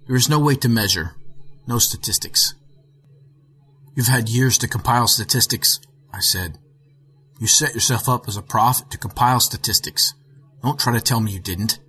There 0.07 0.15
is 0.15 0.29
no 0.29 0.39
way 0.39 0.55
to 0.55 0.69
measure. 0.69 1.15
No 1.67 1.77
statistics. 1.77 2.55
You've 3.95 4.07
had 4.07 4.29
years 4.29 4.57
to 4.59 4.67
compile 4.67 5.07
statistics, 5.07 5.79
I 6.13 6.19
said. 6.19 6.59
You 7.39 7.47
set 7.47 7.73
yourself 7.73 8.07
up 8.09 8.27
as 8.27 8.37
a 8.37 8.41
prophet 8.41 8.89
to 8.91 8.97
compile 8.97 9.39
statistics. 9.39 10.13
Don't 10.61 10.79
try 10.79 10.93
to 10.93 11.01
tell 11.01 11.19
me 11.19 11.31
you 11.31 11.39
didn't. 11.39 11.79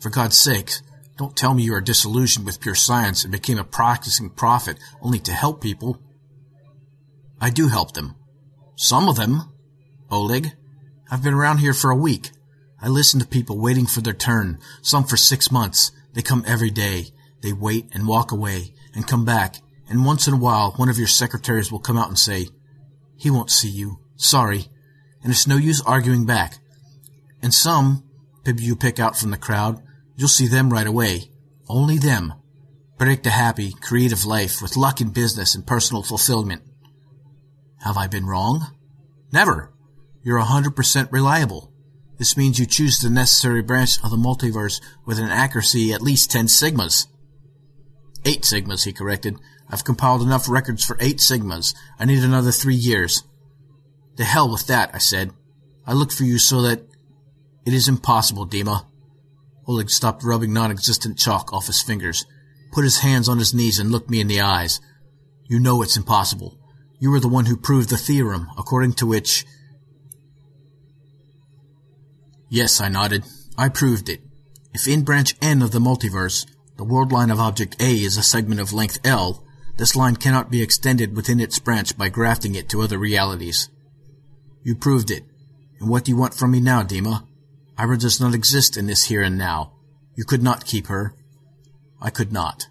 For 0.00 0.10
God's 0.10 0.38
sake, 0.38 0.72
don't 1.16 1.36
tell 1.36 1.54
me 1.54 1.62
you 1.62 1.74
are 1.74 1.80
disillusioned 1.80 2.44
with 2.44 2.60
pure 2.60 2.74
science 2.74 3.24
and 3.24 3.32
became 3.32 3.58
a 3.58 3.64
practicing 3.64 4.30
prophet 4.30 4.78
only 5.00 5.18
to 5.20 5.32
help 5.32 5.60
people. 5.60 6.00
I 7.40 7.50
do 7.50 7.68
help 7.68 7.92
them. 7.92 8.16
Some 8.76 9.08
of 9.08 9.16
them. 9.16 9.52
Oleg. 10.10 10.52
I've 11.10 11.22
been 11.22 11.34
around 11.34 11.58
here 11.58 11.74
for 11.74 11.90
a 11.90 11.96
week. 11.96 12.30
I 12.84 12.88
listen 12.88 13.18
to 13.20 13.26
people 13.26 13.58
waiting 13.58 13.86
for 13.86 14.02
their 14.02 14.12
turn, 14.12 14.58
some 14.82 15.04
for 15.04 15.16
six 15.16 15.50
months. 15.50 15.90
They 16.12 16.20
come 16.20 16.44
every 16.46 16.68
day. 16.68 17.06
They 17.40 17.54
wait 17.54 17.88
and 17.94 18.06
walk 18.06 18.30
away 18.30 18.74
and 18.94 19.08
come 19.08 19.24
back, 19.24 19.56
and 19.88 20.04
once 20.04 20.28
in 20.28 20.34
a 20.34 20.36
while 20.36 20.72
one 20.72 20.90
of 20.90 20.98
your 20.98 21.06
secretaries 21.06 21.72
will 21.72 21.78
come 21.78 21.96
out 21.96 22.08
and 22.08 22.18
say, 22.18 22.48
He 23.16 23.30
won't 23.30 23.50
see 23.50 23.70
you. 23.70 24.00
Sorry. 24.16 24.66
And 25.22 25.32
it's 25.32 25.46
no 25.46 25.56
use 25.56 25.80
arguing 25.80 26.26
back. 26.26 26.58
And 27.40 27.54
some, 27.54 28.04
you 28.44 28.76
pick 28.76 29.00
out 29.00 29.16
from 29.16 29.30
the 29.30 29.38
crowd, 29.38 29.82
you'll 30.14 30.28
see 30.28 30.46
them 30.46 30.68
right 30.68 30.86
away. 30.86 31.30
Only 31.70 31.96
them. 31.96 32.34
Predict 32.98 33.26
a 33.26 33.30
happy, 33.30 33.72
creative 33.80 34.26
life 34.26 34.60
with 34.60 34.76
luck 34.76 35.00
in 35.00 35.08
business 35.08 35.54
and 35.54 35.66
personal 35.66 36.02
fulfillment. 36.02 36.60
Have 37.78 37.96
I 37.96 38.08
been 38.08 38.26
wrong? 38.26 38.76
Never. 39.32 39.72
You're 40.22 40.36
a 40.36 40.44
100% 40.44 41.10
reliable. 41.10 41.73
This 42.18 42.36
means 42.36 42.58
you 42.58 42.66
choose 42.66 42.98
the 42.98 43.10
necessary 43.10 43.62
branch 43.62 43.98
of 44.04 44.10
the 44.10 44.16
multiverse 44.16 44.80
with 45.04 45.18
an 45.18 45.30
accuracy 45.30 45.92
at 45.92 46.02
least 46.02 46.30
10 46.30 46.46
sigmas. 46.46 47.08
8 48.24 48.42
sigmas, 48.42 48.84
he 48.84 48.92
corrected. 48.92 49.36
I've 49.68 49.84
compiled 49.84 50.22
enough 50.22 50.48
records 50.48 50.84
for 50.84 50.96
8 51.00 51.16
sigmas. 51.16 51.74
I 51.98 52.04
need 52.04 52.22
another 52.22 52.52
3 52.52 52.74
years. 52.74 53.24
The 54.16 54.24
hell 54.24 54.50
with 54.50 54.66
that, 54.68 54.94
I 54.94 54.98
said. 54.98 55.32
I 55.86 55.92
look 55.92 56.12
for 56.12 56.24
you 56.24 56.38
so 56.38 56.62
that... 56.62 56.86
It 57.66 57.72
is 57.72 57.88
impossible, 57.88 58.46
Dima. 58.46 58.86
Oleg 59.66 59.90
stopped 59.90 60.22
rubbing 60.22 60.52
non-existent 60.52 61.18
chalk 61.18 61.52
off 61.52 61.66
his 61.66 61.82
fingers, 61.82 62.26
put 62.72 62.84
his 62.84 63.00
hands 63.00 63.28
on 63.28 63.38
his 63.38 63.54
knees 63.54 63.78
and 63.78 63.90
looked 63.90 64.10
me 64.10 64.20
in 64.20 64.28
the 64.28 64.40
eyes. 64.40 64.80
You 65.46 65.58
know 65.58 65.82
it's 65.82 65.96
impossible. 65.96 66.58
You 67.00 67.10
were 67.10 67.20
the 67.20 67.28
one 67.28 67.46
who 67.46 67.56
proved 67.56 67.88
the 67.88 67.96
theorem, 67.96 68.48
according 68.56 68.92
to 68.94 69.06
which... 69.06 69.44
Yes, 72.48 72.80
I 72.80 72.88
nodded. 72.88 73.24
I 73.56 73.68
proved 73.68 74.08
it. 74.08 74.20
If 74.72 74.88
in 74.88 75.02
branch 75.02 75.36
N 75.40 75.62
of 75.62 75.70
the 75.70 75.78
multiverse, 75.78 76.46
the 76.76 76.84
world 76.84 77.12
line 77.12 77.30
of 77.30 77.38
object 77.38 77.80
A 77.80 77.92
is 77.92 78.16
a 78.16 78.22
segment 78.22 78.60
of 78.60 78.72
length 78.72 78.98
L, 79.04 79.44
this 79.76 79.96
line 79.96 80.16
cannot 80.16 80.50
be 80.50 80.62
extended 80.62 81.16
within 81.16 81.40
its 81.40 81.58
branch 81.58 81.96
by 81.96 82.08
grafting 82.08 82.54
it 82.54 82.68
to 82.68 82.82
other 82.82 82.98
realities. 82.98 83.68
You 84.62 84.74
proved 84.74 85.10
it. 85.10 85.24
And 85.80 85.88
what 85.88 86.04
do 86.04 86.12
you 86.12 86.16
want 86.16 86.34
from 86.34 86.52
me 86.52 86.60
now, 86.60 86.82
Dima? 86.82 87.26
Ira 87.76 87.98
does 87.98 88.20
not 88.20 88.34
exist 88.34 88.76
in 88.76 88.86
this 88.86 89.04
here 89.04 89.22
and 89.22 89.36
now. 89.36 89.72
You 90.14 90.24
could 90.24 90.42
not 90.42 90.64
keep 90.64 90.86
her. 90.86 91.14
I 92.00 92.10
could 92.10 92.32
not. 92.32 92.68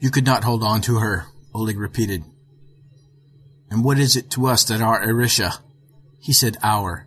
You 0.00 0.10
could 0.10 0.24
not 0.24 0.44
hold 0.44 0.64
on 0.64 0.80
to 0.82 0.98
her, 0.98 1.26
Oleg 1.54 1.78
repeated. 1.78 2.24
And 3.70 3.84
what 3.84 3.98
is 3.98 4.16
it 4.16 4.30
to 4.30 4.46
us 4.46 4.64
that 4.64 4.80
our 4.80 5.02
Arisha? 5.02 5.52
He 6.18 6.32
said 6.32 6.56
our. 6.62 7.06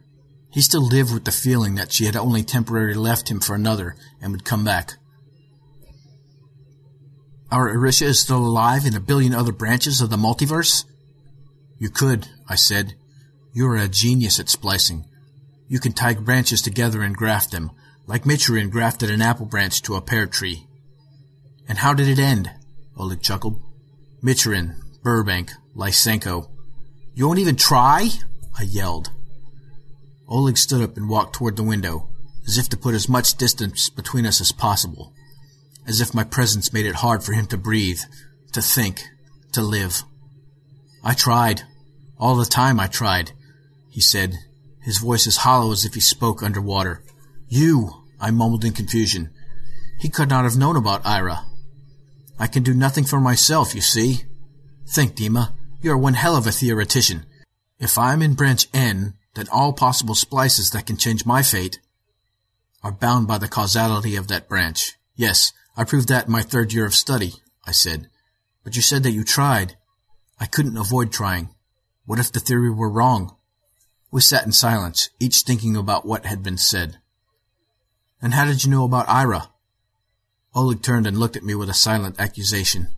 He 0.55 0.61
still 0.61 0.87
lived 0.87 1.13
with 1.13 1.25
the 1.25 1.33
feeling 1.33 1.75
that 1.75 1.91
she 1.91 2.05
had 2.05 2.15
only 2.15 2.41
temporarily 2.41 2.93
left 2.93 3.29
him 3.29 3.41
for 3.41 3.55
another 3.55 3.97
and 4.21 4.31
would 4.31 4.45
come 4.45 4.63
back. 4.63 4.93
Our 7.51 7.67
Arisha 7.67 8.05
is 8.05 8.21
still 8.21 8.37
alive 8.37 8.85
in 8.85 8.95
a 8.95 9.01
billion 9.01 9.33
other 9.33 9.51
branches 9.51 9.99
of 9.99 10.09
the 10.09 10.15
multiverse? 10.15 10.85
You 11.77 11.89
could, 11.89 12.29
I 12.47 12.55
said. 12.55 12.95
You 13.51 13.67
are 13.67 13.75
a 13.75 13.89
genius 13.89 14.39
at 14.39 14.47
splicing. 14.47 15.03
You 15.67 15.81
can 15.81 15.91
tie 15.91 16.13
branches 16.13 16.61
together 16.61 17.01
and 17.01 17.17
graft 17.17 17.51
them, 17.51 17.71
like 18.07 18.23
Michurin 18.23 18.71
grafted 18.71 19.11
an 19.11 19.21
apple 19.21 19.47
branch 19.47 19.81
to 19.81 19.95
a 19.95 20.01
pear 20.01 20.25
tree. 20.25 20.67
And 21.67 21.79
how 21.79 21.93
did 21.93 22.07
it 22.07 22.17
end? 22.17 22.49
Oleg 22.95 23.21
chuckled. 23.21 23.61
Michurin, 24.23 24.77
Burbank, 25.03 25.51
Lysenko. 25.75 26.49
You 27.13 27.27
won't 27.27 27.39
even 27.39 27.57
try? 27.57 28.07
I 28.57 28.63
yelled. 28.63 29.11
Oleg 30.27 30.57
stood 30.57 30.81
up 30.81 30.97
and 30.97 31.09
walked 31.09 31.35
toward 31.35 31.55
the 31.55 31.63
window, 31.63 32.09
as 32.47 32.57
if 32.57 32.69
to 32.69 32.77
put 32.77 32.95
as 32.95 33.09
much 33.09 33.35
distance 33.35 33.89
between 33.89 34.25
us 34.25 34.41
as 34.41 34.51
possible, 34.51 35.13
as 35.87 36.01
if 36.01 36.13
my 36.13 36.23
presence 36.23 36.73
made 36.73 36.85
it 36.85 36.95
hard 36.95 37.23
for 37.23 37.33
him 37.33 37.45
to 37.47 37.57
breathe, 37.57 37.99
to 38.53 38.61
think, 38.61 39.03
to 39.51 39.61
live. 39.61 40.03
I 41.03 41.13
tried. 41.13 41.63
All 42.17 42.35
the 42.35 42.45
time 42.45 42.79
I 42.79 42.87
tried, 42.87 43.33
he 43.89 44.01
said, 44.01 44.35
his 44.81 44.99
voice 44.99 45.27
as 45.27 45.37
hollow 45.37 45.71
as 45.71 45.85
if 45.85 45.93
he 45.93 45.99
spoke 45.99 46.41
under 46.41 46.61
water. 46.61 47.03
You, 47.47 48.03
I 48.19 48.31
mumbled 48.31 48.63
in 48.63 48.73
confusion. 48.73 49.31
He 49.99 50.09
could 50.09 50.29
not 50.29 50.43
have 50.43 50.57
known 50.57 50.75
about 50.75 51.05
Ira. 51.05 51.45
I 52.39 52.47
can 52.47 52.63
do 52.63 52.73
nothing 52.73 53.03
for 53.03 53.19
myself, 53.19 53.75
you 53.75 53.81
see. 53.81 54.23
Think, 54.87 55.15
Dima. 55.15 55.51
You 55.81 55.91
are 55.91 55.97
one 55.97 56.13
hell 56.13 56.35
of 56.35 56.47
a 56.47 56.51
theoretician. 56.51 57.25
If 57.79 57.97
I 57.97 58.13
am 58.13 58.21
in 58.21 58.33
branch 58.33 58.67
N, 58.73 59.13
then 59.35 59.47
all 59.51 59.73
possible 59.73 60.15
splices 60.15 60.71
that 60.71 60.87
can 60.87 60.97
change 60.97 61.25
my 61.25 61.41
fate 61.41 61.79
are 62.83 62.91
bound 62.91 63.27
by 63.27 63.37
the 63.37 63.47
causality 63.47 64.15
of 64.15 64.27
that 64.27 64.49
branch. 64.49 64.93
Yes, 65.15 65.53
I 65.77 65.83
proved 65.83 66.07
that 66.07 66.25
in 66.25 66.31
my 66.31 66.41
third 66.41 66.73
year 66.73 66.85
of 66.85 66.95
study, 66.95 67.33
I 67.65 67.71
said. 67.71 68.09
But 68.63 68.75
you 68.75 68.81
said 68.81 69.03
that 69.03 69.11
you 69.11 69.23
tried. 69.23 69.75
I 70.39 70.45
couldn't 70.45 70.77
avoid 70.77 71.11
trying. 71.11 71.49
What 72.05 72.19
if 72.19 72.31
the 72.31 72.39
theory 72.39 72.71
were 72.71 72.89
wrong? 72.89 73.35
We 74.11 74.21
sat 74.21 74.45
in 74.45 74.51
silence, 74.51 75.09
each 75.19 75.41
thinking 75.41 75.75
about 75.75 76.05
what 76.05 76.25
had 76.25 76.43
been 76.43 76.57
said. 76.57 76.99
And 78.21 78.33
how 78.33 78.45
did 78.45 78.63
you 78.63 78.71
know 78.71 78.85
about 78.85 79.09
Ira? 79.09 79.49
Oleg 80.53 80.81
turned 80.81 81.05
and 81.05 81.17
looked 81.17 81.35
at 81.35 81.43
me 81.43 81.53
with 81.53 81.69
a 81.69 81.73
silent 81.73 82.19
accusation. 82.19 82.95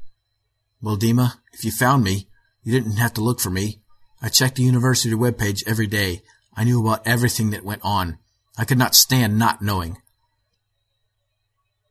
Well, 0.82 0.98
Dima, 0.98 1.40
if 1.54 1.66
you 1.66 1.72
found 1.72 2.04
me, 2.04 2.28
you 2.64 2.72
didn't 2.72 2.98
have 2.98 3.14
to 3.16 3.22
look 3.22 3.40
for 3.40 3.50
me. 3.50 3.80
I 4.22 4.30
checked 4.30 4.56
the 4.56 4.64
university 4.64 5.14
webpage 5.14 5.64
every 5.68 5.88
day. 5.88 6.22
I 6.56 6.64
knew 6.64 6.82
about 6.82 7.06
everything 7.06 7.52
that 7.52 7.64
went 7.64 7.82
on. 7.84 8.18
I 8.58 8.66
could 8.66 8.78
not 8.78 8.96
stand 8.96 9.38
not 9.38 9.62
knowing. 9.62 9.98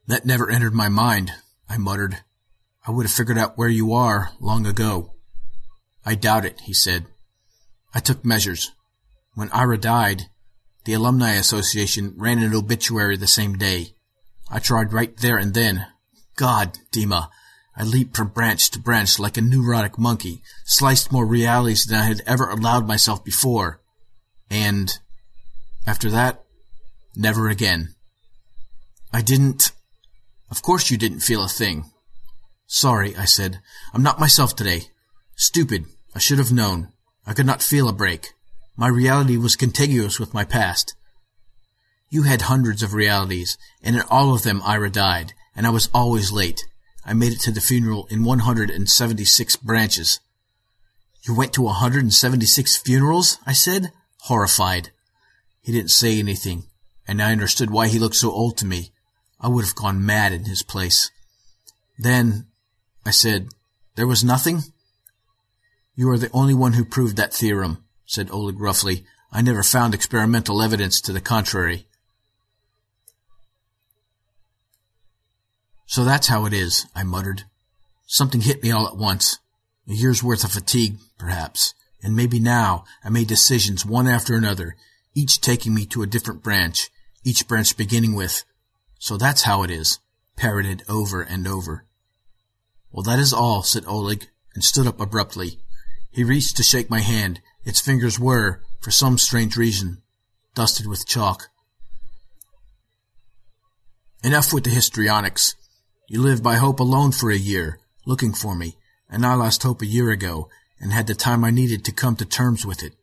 That 0.08 0.26
never 0.26 0.50
entered 0.50 0.74
my 0.74 0.88
mind, 0.88 1.32
I 1.68 1.78
muttered. 1.78 2.18
I 2.86 2.90
would 2.90 3.06
have 3.06 3.12
figured 3.12 3.38
out 3.38 3.58
where 3.58 3.68
you 3.68 3.92
are 3.92 4.30
long 4.40 4.66
ago. 4.66 5.12
I 6.04 6.14
doubt 6.14 6.44
it, 6.44 6.60
he 6.60 6.72
said. 6.72 7.06
I 7.94 8.00
took 8.00 8.24
measures. 8.24 8.72
When 9.34 9.50
Ira 9.50 9.78
died, 9.78 10.28
the 10.84 10.92
Alumni 10.92 11.32
Association 11.32 12.14
ran 12.16 12.38
an 12.38 12.54
obituary 12.54 13.16
the 13.16 13.26
same 13.26 13.54
day. 13.58 13.94
I 14.48 14.60
tried 14.60 14.92
right 14.92 15.16
there 15.16 15.36
and 15.36 15.54
then. 15.54 15.86
God, 16.36 16.78
Dima, 16.92 17.28
I 17.76 17.82
leaped 17.82 18.16
from 18.16 18.28
branch 18.28 18.70
to 18.70 18.80
branch 18.80 19.18
like 19.18 19.36
a 19.36 19.42
neurotic 19.42 19.98
monkey, 19.98 20.42
sliced 20.64 21.12
more 21.12 21.26
realities 21.26 21.84
than 21.84 22.00
I 22.00 22.04
had 22.04 22.22
ever 22.26 22.48
allowed 22.48 22.86
myself 22.86 23.22
before. 23.22 23.80
And 24.50 24.90
after 25.86 26.10
that, 26.10 26.42
never 27.14 27.48
again. 27.48 27.94
I 29.12 29.20
didn't. 29.20 29.72
Of 30.50 30.62
course 30.62 30.90
you 30.90 30.96
didn't 30.96 31.20
feel 31.20 31.44
a 31.44 31.48
thing. 31.48 31.90
Sorry, 32.66 33.14
I 33.14 33.26
said. 33.26 33.60
I'm 33.92 34.02
not 34.02 34.18
myself 34.18 34.56
today. 34.56 34.84
Stupid. 35.36 35.84
I 36.14 36.18
should 36.18 36.38
have 36.38 36.52
known. 36.52 36.92
I 37.26 37.34
could 37.34 37.46
not 37.46 37.62
feel 37.62 37.88
a 37.88 37.92
break. 37.92 38.32
My 38.76 38.88
reality 38.88 39.36
was 39.36 39.54
contiguous 39.54 40.18
with 40.18 40.34
my 40.34 40.44
past. 40.44 40.94
You 42.08 42.22
had 42.22 42.42
hundreds 42.42 42.82
of 42.82 42.94
realities, 42.94 43.58
and 43.82 43.96
in 43.96 44.02
all 44.10 44.34
of 44.34 44.42
them 44.42 44.62
Ira 44.64 44.90
died, 44.90 45.34
and 45.54 45.66
I 45.66 45.70
was 45.70 45.90
always 45.92 46.32
late. 46.32 46.64
I 47.06 47.14
made 47.14 47.32
it 47.32 47.40
to 47.42 47.52
the 47.52 47.60
funeral 47.60 48.08
in 48.10 48.24
176 48.24 49.56
branches. 49.56 50.18
You 51.22 51.36
went 51.36 51.52
to 51.54 51.62
176 51.62 52.76
funerals? 52.78 53.38
I 53.46 53.52
said, 53.52 53.92
horrified. 54.22 54.90
He 55.62 55.70
didn't 55.70 55.92
say 55.92 56.18
anything, 56.18 56.64
and 57.06 57.22
I 57.22 57.30
understood 57.30 57.70
why 57.70 57.86
he 57.86 58.00
looked 58.00 58.16
so 58.16 58.32
old 58.32 58.56
to 58.58 58.66
me. 58.66 58.90
I 59.40 59.46
would 59.46 59.64
have 59.64 59.76
gone 59.76 60.04
mad 60.04 60.32
in 60.32 60.46
his 60.46 60.62
place. 60.62 61.12
Then, 61.96 62.46
I 63.04 63.12
said, 63.12 63.50
there 63.94 64.06
was 64.06 64.24
nothing? 64.24 64.62
You 65.94 66.10
are 66.10 66.18
the 66.18 66.30
only 66.32 66.54
one 66.54 66.72
who 66.72 66.84
proved 66.84 67.16
that 67.16 67.32
theorem, 67.32 67.84
said 68.04 68.30
Oleg 68.30 68.60
roughly. 68.60 69.04
I 69.30 69.42
never 69.42 69.62
found 69.62 69.94
experimental 69.94 70.60
evidence 70.60 71.00
to 71.02 71.12
the 71.12 71.20
contrary. 71.20 71.86
So 75.86 76.04
that's 76.04 76.26
how 76.26 76.46
it 76.46 76.52
is, 76.52 76.86
I 76.94 77.04
muttered. 77.04 77.44
Something 78.06 78.40
hit 78.40 78.62
me 78.62 78.70
all 78.70 78.86
at 78.86 78.96
once. 78.96 79.38
A 79.88 79.92
year's 79.92 80.22
worth 80.22 80.44
of 80.44 80.52
fatigue, 80.52 80.96
perhaps. 81.18 81.74
And 82.02 82.14
maybe 82.14 82.38
now 82.38 82.84
I 83.04 83.08
made 83.08 83.28
decisions 83.28 83.86
one 83.86 84.06
after 84.06 84.34
another, 84.34 84.76
each 85.14 85.40
taking 85.40 85.74
me 85.74 85.86
to 85.86 86.02
a 86.02 86.06
different 86.06 86.42
branch, 86.42 86.90
each 87.24 87.48
branch 87.48 87.76
beginning 87.76 88.14
with, 88.14 88.44
so 88.98 89.16
that's 89.16 89.42
how 89.42 89.62
it 89.62 89.70
is, 89.70 89.98
parroted 90.36 90.82
over 90.88 91.22
and 91.22 91.46
over. 91.46 91.84
Well, 92.90 93.02
that 93.02 93.18
is 93.18 93.32
all, 93.32 93.62
said 93.62 93.84
Oleg, 93.86 94.26
and 94.54 94.64
stood 94.64 94.86
up 94.86 95.00
abruptly. 95.00 95.58
He 96.10 96.24
reached 96.24 96.56
to 96.56 96.62
shake 96.62 96.90
my 96.90 97.00
hand. 97.00 97.40
Its 97.64 97.80
fingers 97.80 98.18
were, 98.18 98.62
for 98.80 98.90
some 98.90 99.18
strange 99.18 99.56
reason, 99.56 100.02
dusted 100.54 100.86
with 100.86 101.06
chalk. 101.06 101.50
Enough 104.24 104.52
with 104.52 104.64
the 104.64 104.70
histrionics. 104.70 105.54
You 106.08 106.22
lived 106.22 106.42
by 106.42 106.54
hope 106.54 106.78
alone 106.78 107.10
for 107.10 107.30
a 107.30 107.36
year, 107.36 107.80
looking 108.04 108.32
for 108.32 108.54
me, 108.54 108.76
and 109.10 109.26
I 109.26 109.34
lost 109.34 109.64
hope 109.64 109.82
a 109.82 109.86
year 109.86 110.10
ago, 110.10 110.48
and 110.80 110.92
had 110.92 111.08
the 111.08 111.14
time 111.14 111.44
I 111.44 111.50
needed 111.50 111.84
to 111.84 111.92
come 111.92 112.14
to 112.16 112.24
terms 112.24 112.64
with 112.64 112.82
it. 112.82 112.94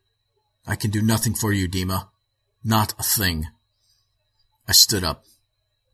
I 0.66 0.76
can 0.76 0.90
do 0.90 1.02
nothing 1.02 1.34
for 1.34 1.52
you, 1.52 1.68
Dima. 1.68 2.08
Not 2.64 2.94
a 2.98 3.04
thing. 3.04 3.48
I 4.68 4.72
stood 4.72 5.04
up. 5.04 5.26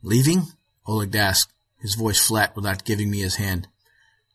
Leaving? 0.04 0.44
Oleg 0.86 1.16
asked, 1.16 1.52
his 1.80 1.96
voice 1.96 2.20
flat 2.20 2.56
without 2.56 2.86
giving 2.86 3.10
me 3.10 3.22
his 3.22 3.38
hand. 3.38 3.68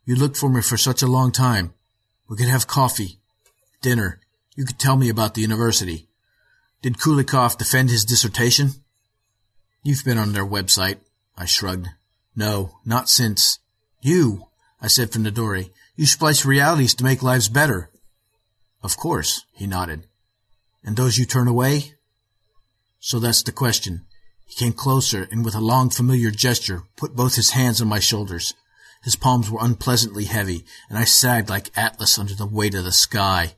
You 0.05 0.17
looked 0.17 0.37
for 0.37 0.49
me 0.49 0.61
for 0.61 0.77
such 0.77 1.03
a 1.03 1.07
long 1.07 1.31
time. 1.31 1.75
We 2.29 2.37
could 2.37 2.49
have 2.49 2.67
coffee, 2.67 3.21
dinner. 3.83 4.21
You 4.57 4.65
could 4.65 4.79
tell 4.79 4.97
me 4.97 5.09
about 5.09 5.35
the 5.35 5.43
university. 5.43 6.09
Did 6.83 6.99
Kulikov 6.99 7.57
defend 7.57 7.91
his 7.91 8.05
dissertation? 8.05 8.71
You've 9.83 10.05
been 10.05 10.19
on 10.19 10.33
their 10.33 10.47
website. 10.47 10.99
I 11.37 11.45
shrugged. 11.45 11.89
No, 12.37 12.79
not 12.85 13.09
since. 13.09 13.59
You, 14.01 14.47
I 14.81 14.89
said 14.89 15.13
from 15.13 15.23
the 15.23 15.31
doorway, 15.31 15.71
you 15.97 16.07
splice 16.07 16.45
realities 16.45 16.95
to 16.95 17.05
make 17.05 17.23
lives 17.23 17.49
better. 17.49 17.91
Of 18.83 18.97
course, 18.97 19.47
he 19.53 19.67
nodded. 19.67 20.07
And 20.85 20.97
those 20.97 21.17
you 21.17 21.25
turn 21.25 21.49
away? 21.49 21.95
So 22.99 23.19
that's 23.19 23.43
the 23.43 23.53
question. 23.53 24.03
He 24.47 24.55
came 24.55 24.73
closer 24.73 25.27
and 25.31 25.45
with 25.45 25.55
a 25.55 25.61
long 25.61 25.91
familiar 25.91 26.31
gesture 26.31 26.83
put 26.97 27.17
both 27.17 27.37
his 27.37 27.51
hands 27.51 27.81
on 27.81 27.89
my 27.89 27.99
shoulders. 27.99 28.55
His 29.03 29.17
palms 29.17 29.51
were 29.51 29.59
unpleasantly 29.61 30.25
heavy, 30.25 30.65
and 30.89 30.99
I 30.99 31.05
sagged 31.05 31.49
like 31.49 31.77
Atlas 31.77 32.19
under 32.19 32.35
the 32.35 32.47
weight 32.47 32.75
of 32.75 32.85
the 32.85 32.93
sky. 32.93 33.55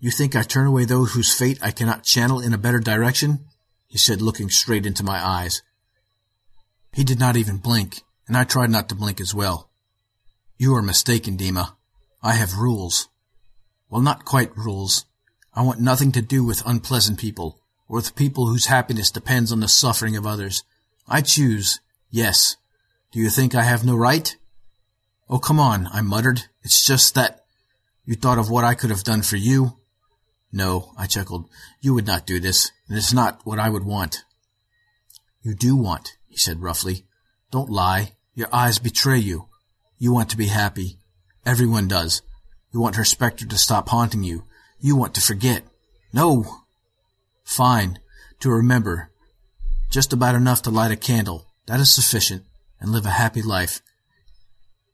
You 0.00 0.10
think 0.10 0.34
I 0.34 0.42
turn 0.42 0.66
away 0.66 0.84
those 0.84 1.12
whose 1.12 1.34
fate 1.34 1.58
I 1.62 1.70
cannot 1.70 2.04
channel 2.04 2.40
in 2.40 2.52
a 2.52 2.58
better 2.58 2.80
direction? 2.80 3.46
He 3.86 3.98
said, 3.98 4.22
looking 4.22 4.50
straight 4.50 4.86
into 4.86 5.04
my 5.04 5.24
eyes. 5.24 5.62
He 6.92 7.04
did 7.04 7.18
not 7.18 7.36
even 7.36 7.58
blink, 7.58 8.02
and 8.26 8.36
I 8.36 8.44
tried 8.44 8.70
not 8.70 8.88
to 8.88 8.94
blink 8.94 9.20
as 9.20 9.34
well. 9.34 9.70
You 10.58 10.74
are 10.74 10.82
mistaken, 10.82 11.36
Dima. 11.36 11.74
I 12.22 12.34
have 12.34 12.58
rules. 12.58 13.08
Well, 13.88 14.02
not 14.02 14.24
quite 14.24 14.56
rules. 14.56 15.06
I 15.54 15.62
want 15.62 15.80
nothing 15.80 16.12
to 16.12 16.22
do 16.22 16.44
with 16.44 16.66
unpleasant 16.66 17.18
people, 17.18 17.60
or 17.88 17.96
with 17.96 18.14
people 18.14 18.46
whose 18.46 18.66
happiness 18.66 19.10
depends 19.10 19.50
on 19.52 19.60
the 19.60 19.68
suffering 19.68 20.16
of 20.16 20.26
others. 20.26 20.62
I 21.08 21.22
choose, 21.22 21.80
yes. 22.10 22.56
Do 23.10 23.18
you 23.18 23.30
think 23.30 23.54
I 23.54 23.62
have 23.62 23.84
no 23.84 23.96
right? 23.96 24.36
Oh, 25.28 25.38
come 25.38 25.58
on, 25.58 25.88
I 25.92 26.00
muttered. 26.00 26.44
It's 26.62 26.84
just 26.84 27.14
that 27.14 27.44
you 28.04 28.14
thought 28.14 28.38
of 28.38 28.50
what 28.50 28.64
I 28.64 28.74
could 28.74 28.90
have 28.90 29.04
done 29.04 29.22
for 29.22 29.36
you. 29.36 29.76
No, 30.52 30.92
I 30.98 31.06
chuckled. 31.06 31.48
You 31.80 31.94
would 31.94 32.06
not 32.06 32.26
do 32.26 32.40
this, 32.40 32.70
and 32.88 32.98
it's 32.98 33.12
not 33.12 33.40
what 33.44 33.58
I 33.58 33.70
would 33.70 33.84
want. 33.84 34.24
You 35.42 35.54
do 35.54 35.76
want, 35.76 36.16
he 36.28 36.36
said 36.36 36.60
roughly. 36.60 37.04
Don't 37.50 37.70
lie. 37.70 38.12
Your 38.34 38.48
eyes 38.52 38.78
betray 38.78 39.18
you. 39.18 39.48
You 39.98 40.12
want 40.12 40.30
to 40.30 40.36
be 40.36 40.46
happy. 40.46 40.98
Everyone 41.44 41.88
does. 41.88 42.22
You 42.72 42.80
want 42.80 42.96
her 42.96 43.04
specter 43.04 43.46
to 43.46 43.58
stop 43.58 43.88
haunting 43.88 44.22
you. 44.22 44.44
You 44.78 44.96
want 44.96 45.14
to 45.14 45.20
forget. 45.20 45.62
No! 46.12 46.62
Fine. 47.44 47.98
To 48.40 48.50
remember. 48.50 49.10
Just 49.90 50.12
about 50.12 50.34
enough 50.34 50.62
to 50.62 50.70
light 50.70 50.90
a 50.90 50.96
candle. 50.96 51.46
That 51.66 51.80
is 51.80 51.92
sufficient. 51.92 52.44
And 52.80 52.92
live 52.92 53.04
a 53.04 53.10
happy 53.10 53.42
life. 53.42 53.82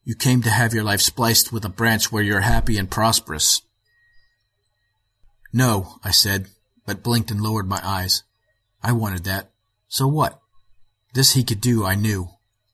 You 0.05 0.15
came 0.15 0.43
to 0.43 0.51
have 0.51 0.73
your 0.73 0.85
life 0.85 1.01
spliced 1.01 1.53
with 1.53 1.65
a 1.65 1.69
branch 1.69 2.11
where 2.11 2.23
you're 2.23 2.41
happy 2.41 2.79
and 2.79 2.91
prosperous. 2.91 3.63
No, 5.53 5.99
I 6.05 6.11
said, 6.11 6.47
but 6.85 7.03
blinked 7.03 7.31
and 7.31 7.41
lowered 7.41 7.69
my 7.69 7.81
eyes. 7.83 8.23
I 8.83 8.93
wanted 8.93 9.25
that. 9.25 9.51
So 9.89 10.07
what? 10.07 10.41
This 11.15 11.33
he 11.33 11.45
could 11.45 11.61
do, 11.61 11.85
I 11.85 11.95
knew. 11.95 12.29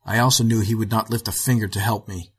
I 0.05 0.19
also 0.19 0.43
knew 0.43 0.61
he 0.61 0.75
would 0.75 0.91
not 0.91 1.11
lift 1.11 1.29
a 1.29 1.33
finger 1.33 1.69
to 1.69 1.81
help 1.81 2.09
me. 2.09 2.33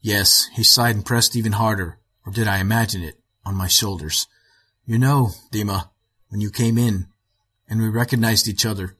Yes, 0.00 0.48
he 0.54 0.64
sighed 0.64 0.96
and 0.96 1.04
pressed 1.04 1.36
even 1.36 1.52
harder, 1.52 1.98
or 2.24 2.32
did 2.32 2.48
I 2.48 2.58
imagine 2.58 3.02
it, 3.02 3.20
on 3.44 3.54
my 3.54 3.68
shoulders. 3.68 4.26
You 4.84 4.98
know, 4.98 5.30
Dima, 5.52 5.90
when 6.28 6.40
you 6.40 6.50
came 6.50 6.78
in, 6.78 7.06
and 7.68 7.80
we 7.80 7.88
recognized 7.88 8.48
each 8.48 8.64
other, 8.64 8.96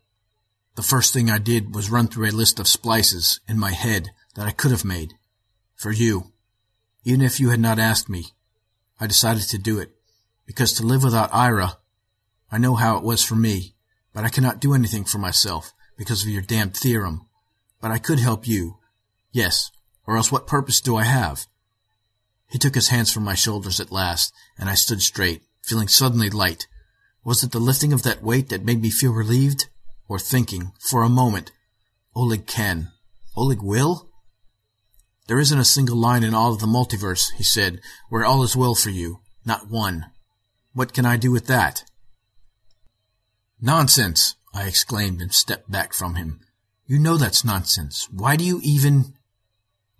the 0.74 0.82
first 0.82 1.12
thing 1.12 1.30
I 1.30 1.38
did 1.38 1.74
was 1.74 1.90
run 1.90 2.06
through 2.06 2.28
a 2.28 2.30
list 2.30 2.60
of 2.60 2.68
splices 2.68 3.40
in 3.48 3.58
my 3.58 3.72
head 3.72 4.10
that 4.34 4.46
I 4.46 4.52
could 4.52 4.70
have 4.70 4.84
made. 4.84 5.14
For 5.74 5.90
you. 5.90 6.32
Even 7.04 7.20
if 7.20 7.40
you 7.40 7.50
had 7.50 7.60
not 7.60 7.78
asked 7.78 8.08
me, 8.08 8.26
I 9.00 9.06
decided 9.06 9.44
to 9.44 9.58
do 9.58 9.78
it. 9.78 9.90
Because 10.46 10.72
to 10.74 10.86
live 10.86 11.04
without 11.04 11.32
Ira, 11.32 11.78
I 12.50 12.58
know 12.58 12.74
how 12.74 12.96
it 12.96 13.04
was 13.04 13.24
for 13.24 13.34
me, 13.36 13.74
but 14.12 14.24
I 14.24 14.28
cannot 14.28 14.60
do 14.60 14.74
anything 14.74 15.04
for 15.04 15.18
myself 15.18 15.72
because 15.96 16.22
of 16.22 16.28
your 16.28 16.42
damned 16.42 16.76
theorem. 16.76 17.26
But 17.80 17.90
I 17.90 17.98
could 17.98 18.18
help 18.18 18.46
you. 18.46 18.78
Yes, 19.32 19.70
or 20.06 20.16
else 20.16 20.32
what 20.32 20.46
purpose 20.46 20.80
do 20.80 20.96
I 20.96 21.04
have? 21.04 21.46
He 22.50 22.58
took 22.58 22.74
his 22.74 22.88
hands 22.88 23.12
from 23.12 23.24
my 23.24 23.34
shoulders 23.34 23.78
at 23.78 23.92
last, 23.92 24.32
and 24.58 24.70
I 24.70 24.74
stood 24.74 25.02
straight, 25.02 25.42
feeling 25.62 25.88
suddenly 25.88 26.30
light. 26.30 26.66
Was 27.24 27.44
it 27.44 27.52
the 27.52 27.58
lifting 27.58 27.92
of 27.92 28.02
that 28.04 28.22
weight 28.22 28.48
that 28.48 28.64
made 28.64 28.80
me 28.80 28.90
feel 28.90 29.12
relieved? 29.12 29.68
Or 30.08 30.18
thinking, 30.18 30.72
for 30.80 31.02
a 31.02 31.10
moment, 31.10 31.52
Oleg 32.16 32.46
can. 32.46 32.90
Oleg 33.36 33.62
will? 33.62 34.08
There 35.26 35.38
isn't 35.38 35.58
a 35.58 35.64
single 35.64 35.96
line 35.96 36.24
in 36.24 36.34
all 36.34 36.54
of 36.54 36.60
the 36.60 36.66
multiverse, 36.66 37.32
he 37.36 37.44
said, 37.44 37.80
where 38.08 38.24
all 38.24 38.42
is 38.42 38.56
well 38.56 38.74
for 38.74 38.88
you. 38.88 39.20
Not 39.44 39.68
one. 39.68 40.06
What 40.72 40.94
can 40.94 41.04
I 41.04 41.18
do 41.18 41.30
with 41.30 41.46
that? 41.48 41.84
Nonsense! 43.60 44.36
I 44.54 44.66
exclaimed 44.66 45.20
and 45.20 45.32
stepped 45.32 45.70
back 45.70 45.92
from 45.92 46.14
him. 46.14 46.40
You 46.86 46.98
know 46.98 47.16
that's 47.16 47.44
nonsense. 47.44 48.08
Why 48.10 48.36
do 48.36 48.44
you 48.44 48.60
even... 48.62 49.14